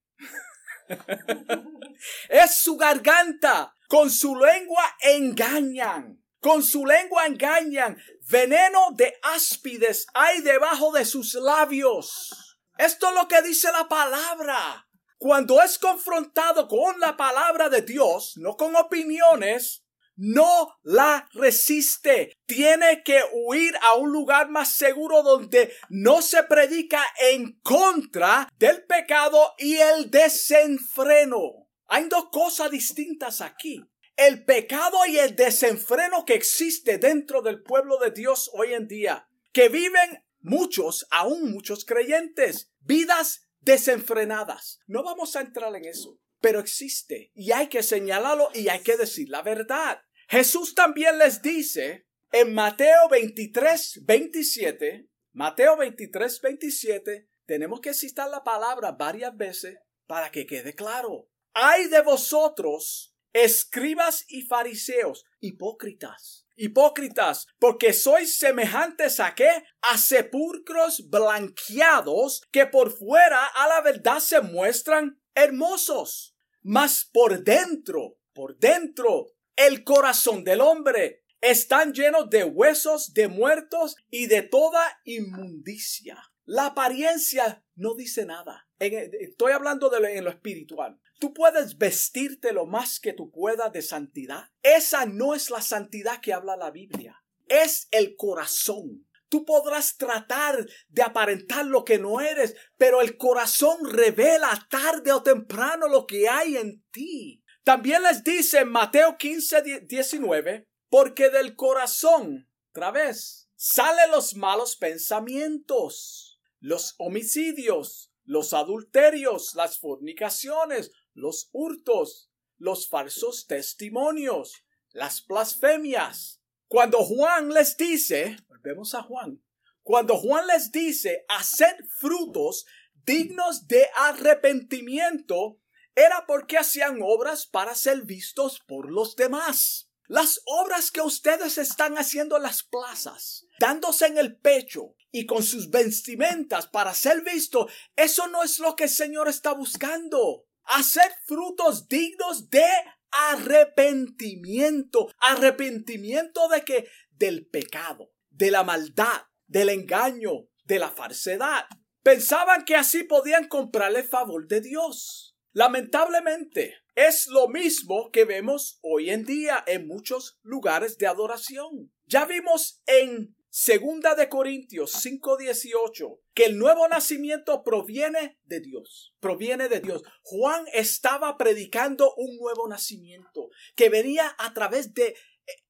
es 2.29 2.55
su 2.57 2.76
garganta. 2.76 3.74
Con 3.88 4.11
su 4.11 4.37
lengua 4.37 4.85
engañan. 5.00 6.24
Con 6.40 6.62
su 6.62 6.87
lengua 6.87 7.26
engañan. 7.26 8.00
Veneno 8.29 8.90
de 8.92 9.18
áspides 9.22 10.07
hay 10.14 10.40
debajo 10.42 10.92
de 10.92 11.05
sus 11.05 11.35
labios. 11.35 12.57
Esto 12.79 13.09
es 13.09 13.14
lo 13.14 13.29
que 13.29 13.42
dice 13.42 13.70
la 13.72 13.88
palabra. 13.88 14.87
Cuando 15.18 15.61
es 15.61 15.79
confrontado 15.79 16.66
con 16.66 16.98
la 16.98 17.16
palabra 17.16 17.68
de 17.68 17.83
Dios, 17.83 18.35
no 18.37 18.57
con 18.57 18.74
opiniones, 18.74 19.85
no 20.20 20.76
la 20.83 21.28
resiste. 21.33 22.37
Tiene 22.44 23.02
que 23.02 23.22
huir 23.33 23.74
a 23.80 23.94
un 23.94 24.12
lugar 24.12 24.50
más 24.50 24.74
seguro 24.74 25.22
donde 25.22 25.72
no 25.88 26.20
se 26.20 26.42
predica 26.42 27.02
en 27.33 27.59
contra 27.62 28.52
del 28.59 28.85
pecado 28.85 29.54
y 29.59 29.76
el 29.76 30.11
desenfreno. 30.11 31.68
Hay 31.87 32.04
dos 32.04 32.26
cosas 32.30 32.70
distintas 32.70 33.40
aquí. 33.40 33.83
El 34.14 34.44
pecado 34.44 34.98
y 35.06 35.16
el 35.16 35.35
desenfreno 35.35 36.26
que 36.26 36.35
existe 36.35 36.98
dentro 36.98 37.40
del 37.40 37.62
pueblo 37.62 37.96
de 37.96 38.11
Dios 38.11 38.50
hoy 38.52 38.74
en 38.74 38.87
día, 38.87 39.26
que 39.52 39.70
viven 39.70 40.22
muchos, 40.40 41.06
aún 41.11 41.50
muchos 41.50 41.87
creyentes, 41.87 42.70
vidas 42.80 43.48
desenfrenadas. 43.61 44.80
No 44.87 45.02
vamos 45.02 45.35
a 45.37 45.40
entrar 45.40 45.74
en 45.74 45.87
eso, 45.87 46.18
pero 46.40 46.61
existe 46.61 47.30
y 47.35 47.52
hay 47.52 47.68
que 47.68 47.83
señalarlo 47.83 48.50
y 48.52 48.68
hay 48.68 48.80
que 48.80 48.98
decir 48.98 49.30
la 49.30 49.40
verdad. 49.40 50.02
Jesús 50.31 50.77
también 50.77 51.19
les 51.19 51.43
dice 51.43 52.07
en 52.31 52.55
Mateo 52.55 53.09
23, 53.11 54.05
27, 54.05 55.09
Mateo 55.33 55.77
23, 55.77 56.40
27, 56.40 57.29
tenemos 57.47 57.81
que 57.81 57.93
citar 57.95 58.31
la 58.31 58.45
palabra 58.45 58.93
varias 58.93 59.37
veces 59.37 59.81
para 60.07 60.31
que 60.31 60.47
quede 60.47 60.77
claro. 60.77 61.29
Hay 61.53 61.88
de 61.88 62.01
vosotros, 62.03 63.12
escribas 63.33 64.25
y 64.29 64.43
fariseos, 64.43 65.25
hipócritas. 65.40 66.47
Hipócritas, 66.55 67.49
porque 67.59 67.93
sois 67.93 68.38
semejantes 68.38 69.19
a 69.19 69.35
qué? 69.35 69.51
A 69.83 69.99
sepulcros 69.99 71.11
blanqueados 71.11 72.43
que 72.53 72.66
por 72.66 72.97
fuera 72.97 73.47
a 73.47 73.66
la 73.66 73.81
verdad 73.81 74.21
se 74.21 74.40
muestran 74.43 75.21
hermosos, 75.35 76.37
mas 76.62 77.05
por 77.05 77.43
dentro, 77.43 78.21
por 78.33 78.57
dentro 78.57 79.33
el 79.66 79.85
corazón 79.85 80.42
del 80.42 80.62
hombre. 80.62 81.23
Están 81.42 81.92
llenos 81.92 82.31
de 82.31 82.44
huesos, 82.44 83.12
de 83.12 83.29
muertos 83.29 83.96
y 84.11 84.27
de 84.27 84.42
toda 84.42 85.01
inmundicia. 85.05 86.18
La 86.46 86.66
apariencia 86.66 87.62
no 87.75 87.94
dice 87.94 88.25
nada. 88.25 88.68
estoy 88.79 89.53
hablando 89.53 89.94
en 89.94 90.25
lo 90.25 90.31
espiritual. 90.31 90.99
Tú 91.18 91.35
puedes 91.35 91.77
vestirte 91.77 92.53
lo 92.53 92.64
más 92.66 93.01
que 93.01 93.12
tú 93.12 93.31
puedas 93.31 93.70
de 93.73 93.83
santidad. 93.83 94.49
Esa 94.62 95.05
no 95.05 95.35
es 95.35 95.51
la 95.51 95.61
santidad 95.61 96.20
que 96.20 96.33
habla 96.33 96.57
la 96.57 96.70
Biblia. 96.70 97.23
Es 97.46 97.88
el 97.90 98.16
corazón. 98.16 99.07
Tú 99.29 99.44
podrás 99.44 99.96
tratar 99.96 100.66
de 100.88 101.03
aparentar 101.03 101.66
lo 101.66 101.85
que 101.85 101.99
no 101.99 102.20
eres, 102.20 102.57
pero 102.79 103.01
el 103.01 103.16
corazón 103.16 103.79
revela 103.88 104.66
tarde 104.70 105.12
o 105.12 105.23
temprano 105.23 105.87
lo 105.87 106.07
que 106.07 106.29
hay 106.29 106.57
en 106.57 106.83
ti. 106.90 107.39
También 107.62 108.03
les 108.03 108.25
dice 108.25 108.64
Mateo 108.64 109.16
15, 109.18 109.87
19, 109.87 110.66
porque 110.88 111.31
del 111.31 111.57
corazón, 111.57 112.49
otra 112.70 112.90
vez, 112.90 113.49
salen 113.55 114.11
los 114.11 114.35
malos 114.35 114.77
pensamientos, 114.77 116.40
los 116.59 116.94
homicidios, 116.99 118.12
los 118.25 118.55
adulterios, 118.55 119.55
las 119.55 119.79
fornicaciones, 119.79 120.92
los 121.14 121.51
hurtos, 121.53 122.31
los 122.57 122.88
falsos 122.88 123.46
testimonios, 123.46 124.64
las 124.92 125.27
blasfemias. 125.27 126.40
Cuando 126.66 126.99
Juan 126.99 127.51
les 127.51 127.77
dice, 127.77 128.37
volvemos 128.49 128.94
a 128.94 129.03
Juan, 129.03 129.42
cuando 129.83 130.16
Juan 130.16 130.46
les 130.46 130.70
dice, 130.70 131.25
hacer 131.29 131.77
frutos 131.99 132.66
dignos 133.05 133.66
de 133.66 133.88
arrepentimiento, 133.96 135.59
era 135.94 136.26
porque 136.26 136.59
hacían 136.59 137.00
obras 137.03 137.46
para 137.46 137.74
ser 137.74 138.03
vistos 138.03 138.61
por 138.66 138.90
los 138.90 139.16
demás. 139.16 139.88
Las 140.07 140.42
obras 140.44 140.90
que 140.90 141.00
ustedes 141.00 141.57
están 141.57 141.96
haciendo 141.96 142.37
en 142.37 142.42
las 142.42 142.64
plazas, 142.64 143.46
dándose 143.61 144.07
en 144.07 144.18
el 144.18 144.37
pecho 144.37 144.96
y 145.12 145.24
con 145.24 145.42
sus 145.42 145.70
vestimentas 145.70 146.66
para 146.66 146.92
ser 146.94 147.22
visto, 147.22 147.68
eso 147.94 148.26
no 148.26 148.42
es 148.42 148.59
lo 148.59 148.74
que 148.74 148.85
el 148.85 148.90
Señor 148.90 149.29
está 149.29 149.53
buscando. 149.53 150.46
Hacer 150.64 151.12
frutos 151.26 151.88
dignos 151.88 152.50
de 152.50 152.66
arrepentimiento. 153.11 155.09
Arrepentimiento 155.18 156.48
de 156.48 156.62
que 156.62 156.88
del 157.11 157.46
pecado, 157.46 158.12
de 158.31 158.50
la 158.50 158.64
maldad, 158.64 159.22
del 159.46 159.68
engaño, 159.68 160.48
de 160.64 160.79
la 160.79 160.90
falsedad. 160.90 161.66
Pensaban 162.03 162.64
que 162.64 162.76
así 162.76 163.05
podían 163.05 163.46
comprarle 163.46 164.03
favor 164.03 164.48
de 164.48 164.61
Dios. 164.61 165.30
Lamentablemente, 165.53 166.77
es 166.95 167.27
lo 167.27 167.49
mismo 167.49 168.11
que 168.13 168.25
vemos 168.25 168.79
hoy 168.83 169.11
en 169.11 169.25
día 169.25 169.65
en 169.67 169.87
muchos 169.87 170.39
lugares 170.43 170.99
de 170.99 171.07
adoración. 171.07 171.93
Ya 172.07 172.25
vimos 172.25 172.83
en 172.87 173.35
Segunda 173.53 174.15
de 174.15 174.29
Corintios 174.29 174.93
5:18 174.93 176.21
que 176.35 176.45
el 176.45 176.57
nuevo 176.57 176.87
nacimiento 176.87 177.65
proviene 177.65 178.39
de 178.45 178.61
Dios, 178.61 179.13
proviene 179.19 179.69
de 179.69 179.81
Dios. 179.81 180.03
Juan 180.23 180.65
estaba 180.73 181.37
predicando 181.37 182.15
un 182.17 182.37
nuevo 182.37 182.69
nacimiento 182.69 183.49
que 183.75 183.89
venía 183.89 184.37
a 184.39 184.55
través 184.55 184.95
de 184.95 185.09
eh, 185.09 185.17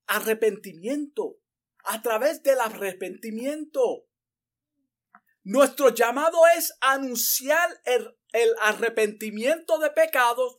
arrepentimiento, 0.07 1.39
a 1.85 2.03
través 2.03 2.43
del 2.43 2.61
arrepentimiento. 2.61 4.05
Nuestro 5.43 5.89
llamado 5.89 6.39
es 6.57 6.75
anunciar 6.81 7.81
el, 7.85 8.15
arrepentimiento 8.61 9.79
de 9.79 9.91
pecados 9.91 10.59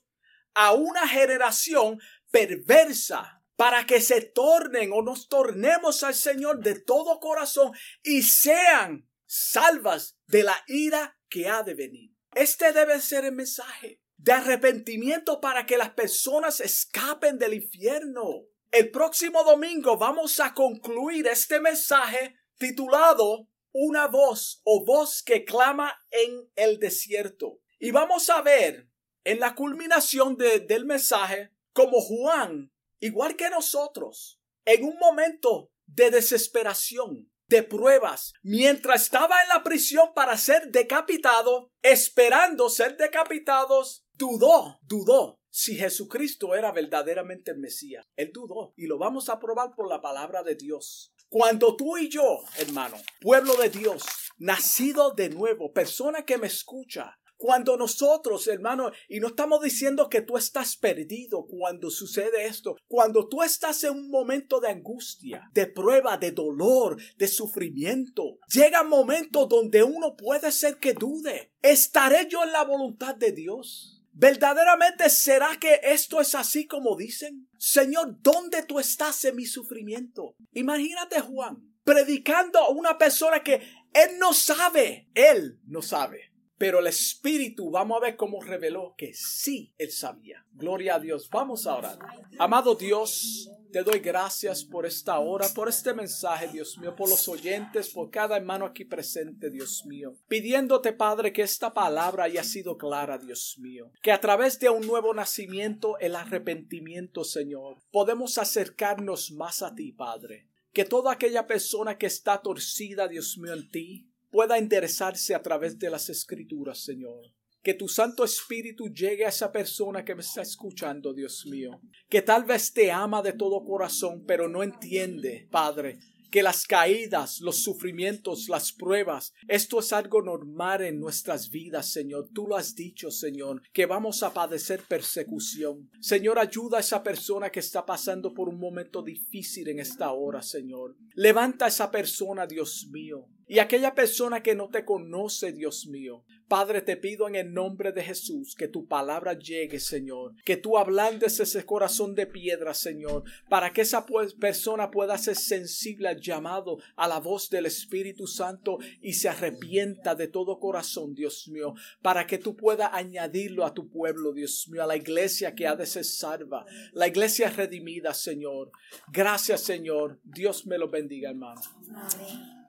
a 0.53 0.73
una 0.73 1.07
generación 1.07 1.99
perversa 2.31 3.41
para 3.55 3.85
que 3.85 4.01
se 4.01 4.21
tornen 4.21 4.91
o 4.91 5.01
nos 5.03 5.29
tornemos 5.29 6.03
al 6.03 6.15
Señor 6.15 6.59
de 6.59 6.79
todo 6.79 7.19
corazón 7.19 7.71
y 8.03 8.23
sean 8.23 9.07
salvas 9.25 10.17
de 10.27 10.43
la 10.43 10.61
ira 10.67 11.17
que 11.29 11.47
ha 11.47 11.63
de 11.63 11.75
venir. 11.75 12.11
Este 12.33 12.73
debe 12.73 12.99
ser 12.99 13.25
el 13.25 13.33
mensaje 13.33 14.01
de 14.17 14.31
arrepentimiento 14.31 15.39
para 15.39 15.65
que 15.65 15.77
las 15.77 15.91
personas 15.91 16.59
escapen 16.59 17.37
del 17.37 17.53
infierno. 17.53 18.47
El 18.71 18.89
próximo 18.89 19.43
domingo 19.43 19.97
vamos 19.97 20.39
a 20.39 20.53
concluir 20.53 21.27
este 21.27 21.59
mensaje 21.59 22.35
titulado 22.57 23.50
Una 23.73 24.07
voz 24.07 24.61
o 24.63 24.83
voz 24.85 25.23
que 25.23 25.45
clama 25.45 25.97
en 26.09 26.49
el 26.55 26.79
desierto. 26.79 27.59
Y 27.79 27.91
vamos 27.91 28.29
a 28.29 28.41
ver 28.41 28.89
en 29.23 29.39
la 29.39 29.55
culminación 29.55 30.37
del 30.37 30.85
mensaje 30.85 31.51
como 31.73 32.01
Juan 32.01 32.71
igual 33.01 33.35
que 33.35 33.49
nosotros, 33.49 34.39
en 34.63 34.85
un 34.85 34.97
momento 34.97 35.71
de 35.87 36.11
desesperación, 36.11 37.29
de 37.47 37.63
pruebas, 37.63 38.33
mientras 38.43 39.03
estaba 39.03 39.41
en 39.41 39.49
la 39.49 39.61
prisión 39.61 40.13
para 40.13 40.37
ser 40.37 40.71
decapitado, 40.71 41.69
esperando 41.81 42.69
ser 42.69 42.95
decapitados, 42.95 44.05
dudó, 44.13 44.79
dudó 44.83 45.41
si 45.49 45.75
Jesucristo 45.75 46.55
era 46.55 46.71
verdaderamente 46.71 47.51
el 47.51 47.57
Mesías. 47.57 48.05
Él 48.15 48.31
dudó 48.33 48.73
y 48.77 48.87
lo 48.87 48.97
vamos 48.97 49.27
a 49.27 49.37
probar 49.37 49.75
por 49.75 49.89
la 49.89 50.01
palabra 50.01 50.43
de 50.43 50.55
Dios. 50.55 51.13
Cuando 51.31 51.77
tú 51.77 51.97
y 51.97 52.09
yo, 52.09 52.43
hermano, 52.57 52.97
pueblo 53.21 53.55
de 53.55 53.69
Dios, 53.69 54.03
nacido 54.37 55.11
de 55.11 55.29
nuevo, 55.29 55.71
persona 55.71 56.25
que 56.25 56.37
me 56.37 56.47
escucha, 56.47 57.17
cuando 57.37 57.77
nosotros, 57.77 58.49
hermano, 58.49 58.91
y 59.07 59.21
no 59.21 59.27
estamos 59.27 59.61
diciendo 59.61 60.09
que 60.09 60.21
tú 60.23 60.35
estás 60.35 60.75
perdido 60.75 61.45
cuando 61.47 61.89
sucede 61.89 62.47
esto, 62.47 62.75
cuando 62.85 63.29
tú 63.29 63.43
estás 63.43 63.81
en 63.85 63.91
un 63.91 64.11
momento 64.11 64.59
de 64.59 64.71
angustia, 64.71 65.49
de 65.53 65.67
prueba, 65.67 66.17
de 66.17 66.31
dolor, 66.31 67.01
de 67.15 67.29
sufrimiento, 67.29 68.39
llega 68.53 68.81
un 68.81 68.89
momento 68.89 69.45
donde 69.45 69.83
uno 69.83 70.17
puede 70.17 70.51
ser 70.51 70.79
que 70.79 70.93
dude. 70.93 71.53
¿Estaré 71.61 72.27
yo 72.29 72.43
en 72.43 72.51
la 72.51 72.65
voluntad 72.65 73.15
de 73.15 73.31
Dios? 73.31 74.00
¿Verdaderamente 74.13 75.09
será 75.09 75.57
que 75.59 75.79
esto 75.83 76.19
es 76.21 76.35
así 76.35 76.67
como 76.67 76.95
dicen? 76.95 77.47
Señor, 77.57 78.21
¿dónde 78.21 78.63
tú 78.63 78.79
estás 78.79 79.23
en 79.25 79.35
mi 79.35 79.45
sufrimiento? 79.45 80.35
Imagínate 80.53 81.21
Juan 81.21 81.71
predicando 81.83 82.59
a 82.59 82.69
una 82.69 82.97
persona 82.97 83.41
que 83.41 83.55
él 83.93 84.17
no 84.19 84.33
sabe, 84.33 85.09
él 85.13 85.59
no 85.65 85.81
sabe. 85.81 86.30
Pero 86.61 86.77
el 86.77 86.85
Espíritu, 86.85 87.71
vamos 87.71 87.97
a 87.97 88.01
ver 88.01 88.15
cómo 88.15 88.39
reveló 88.39 88.93
que 88.95 89.15
sí, 89.15 89.73
él 89.79 89.89
sabía. 89.89 90.45
Gloria 90.53 90.93
a 90.93 90.99
Dios. 90.99 91.27
Vamos 91.31 91.65
a 91.65 91.75
orar. 91.75 91.97
Amado 92.37 92.75
Dios, 92.75 93.49
te 93.71 93.81
doy 93.81 93.97
gracias 93.97 94.63
por 94.63 94.85
esta 94.85 95.17
hora, 95.17 95.47
por 95.55 95.69
este 95.69 95.91
mensaje, 95.95 96.49
Dios 96.49 96.77
mío, 96.77 96.95
por 96.95 97.09
los 97.09 97.27
oyentes, 97.27 97.89
por 97.89 98.11
cada 98.11 98.37
hermano 98.37 98.63
aquí 98.63 98.85
presente, 98.85 99.49
Dios 99.49 99.87
mío. 99.87 100.13
Pidiéndote, 100.27 100.93
Padre, 100.93 101.33
que 101.33 101.41
esta 101.41 101.73
palabra 101.73 102.25
haya 102.25 102.43
sido 102.43 102.77
clara, 102.77 103.17
Dios 103.17 103.57
mío. 103.57 103.91
Que 104.03 104.11
a 104.11 104.21
través 104.21 104.59
de 104.59 104.69
un 104.69 104.85
nuevo 104.85 105.15
nacimiento, 105.15 105.97
el 105.97 106.15
arrepentimiento, 106.15 107.23
Señor, 107.23 107.77
podemos 107.89 108.37
acercarnos 108.37 109.31
más 109.31 109.63
a 109.63 109.73
ti, 109.73 109.93
Padre. 109.93 110.47
Que 110.73 110.85
toda 110.85 111.11
aquella 111.11 111.47
persona 111.47 111.97
que 111.97 112.05
está 112.05 112.39
torcida, 112.39 113.07
Dios 113.07 113.39
mío, 113.39 113.53
en 113.53 113.67
ti, 113.71 114.10
pueda 114.31 114.57
interesarse 114.57 115.35
a 115.35 115.41
través 115.41 115.77
de 115.77 115.89
las 115.89 116.09
escrituras, 116.09 116.79
Señor. 116.79 117.21
Que 117.61 117.75
tu 117.75 117.87
Santo 117.87 118.23
Espíritu 118.23 118.87
llegue 118.91 119.25
a 119.25 119.29
esa 119.29 119.51
persona 119.51 120.03
que 120.03 120.15
me 120.15 120.21
está 120.21 120.41
escuchando, 120.41 121.13
Dios 121.13 121.45
mío. 121.45 121.79
Que 122.09 122.23
tal 122.23 122.43
vez 122.43 122.73
te 122.73 122.91
ama 122.91 123.21
de 123.21 123.33
todo 123.33 123.63
corazón, 123.63 124.23
pero 124.25 124.49
no 124.49 124.63
entiende, 124.63 125.47
Padre, 125.51 125.99
que 126.31 126.41
las 126.41 126.65
caídas, 126.65 127.41
los 127.41 127.57
sufrimientos, 127.57 128.47
las 128.47 128.71
pruebas, 128.71 129.33
esto 129.47 129.79
es 129.79 129.91
algo 129.91 130.21
normal 130.21 130.81
en 130.81 130.99
nuestras 130.99 131.49
vidas, 131.49 131.91
Señor. 131.91 132.29
Tú 132.33 132.47
lo 132.47 132.55
has 132.55 132.73
dicho, 132.73 133.11
Señor, 133.11 133.61
que 133.73 133.85
vamos 133.85 134.23
a 134.23 134.33
padecer 134.33 134.81
persecución. 134.87 135.91
Señor, 135.99 136.39
ayuda 136.39 136.77
a 136.77 136.79
esa 136.79 137.03
persona 137.03 137.49
que 137.49 137.59
está 137.59 137.85
pasando 137.85 138.33
por 138.33 138.47
un 138.47 138.59
momento 138.59 139.03
difícil 139.03 139.67
en 139.67 139.79
esta 139.79 140.13
hora, 140.13 140.41
Señor. 140.41 140.95
Levanta 141.15 141.65
a 141.65 141.67
esa 141.67 141.91
persona, 141.91 142.47
Dios 142.47 142.87
mío. 142.89 143.27
Y 143.51 143.59
aquella 143.59 143.93
persona 143.93 144.41
que 144.41 144.55
no 144.55 144.69
te 144.69 144.85
conoce, 144.85 145.51
Dios 145.51 145.85
mío, 145.85 146.23
Padre, 146.47 146.81
te 146.81 146.95
pido 146.95 147.27
en 147.27 147.35
el 147.35 147.51
nombre 147.51 147.91
de 147.91 148.01
Jesús 148.01 148.55
que 148.55 148.69
tu 148.69 148.87
palabra 148.87 149.37
llegue, 149.37 149.81
Señor, 149.81 150.35
que 150.45 150.55
tú 150.55 150.77
ablandes 150.77 151.37
ese 151.37 151.65
corazón 151.65 152.15
de 152.15 152.27
piedra, 152.27 152.73
Señor, 152.73 153.23
para 153.49 153.73
que 153.73 153.81
esa 153.81 154.05
persona 154.39 154.89
pueda 154.89 155.17
ser 155.17 155.35
sensible 155.35 156.07
al 156.07 156.21
llamado 156.21 156.77
a 156.95 157.09
la 157.09 157.19
voz 157.19 157.49
del 157.49 157.65
Espíritu 157.65 158.25
Santo 158.25 158.77
y 159.01 159.15
se 159.15 159.27
arrepienta 159.27 160.15
de 160.15 160.29
todo 160.29 160.57
corazón, 160.57 161.13
Dios 161.13 161.49
mío, 161.49 161.73
para 162.01 162.25
que 162.25 162.37
tú 162.37 162.55
puedas 162.55 162.91
añadirlo 162.93 163.65
a 163.65 163.73
tu 163.73 163.89
pueblo, 163.89 164.31
Dios 164.31 164.69
mío, 164.69 164.81
a 164.81 164.87
la 164.87 164.95
iglesia 164.95 165.53
que 165.55 165.67
ha 165.67 165.75
de 165.75 165.87
ser 165.87 166.05
salva, 166.05 166.65
la 166.93 167.09
iglesia 167.09 167.49
redimida, 167.49 168.13
Señor. 168.13 168.71
Gracias, 169.11 169.59
Señor. 169.59 170.21
Dios 170.23 170.65
me 170.65 170.77
lo 170.77 170.89
bendiga, 170.89 171.31
hermano. 171.31 171.59
Amén. 171.89 172.61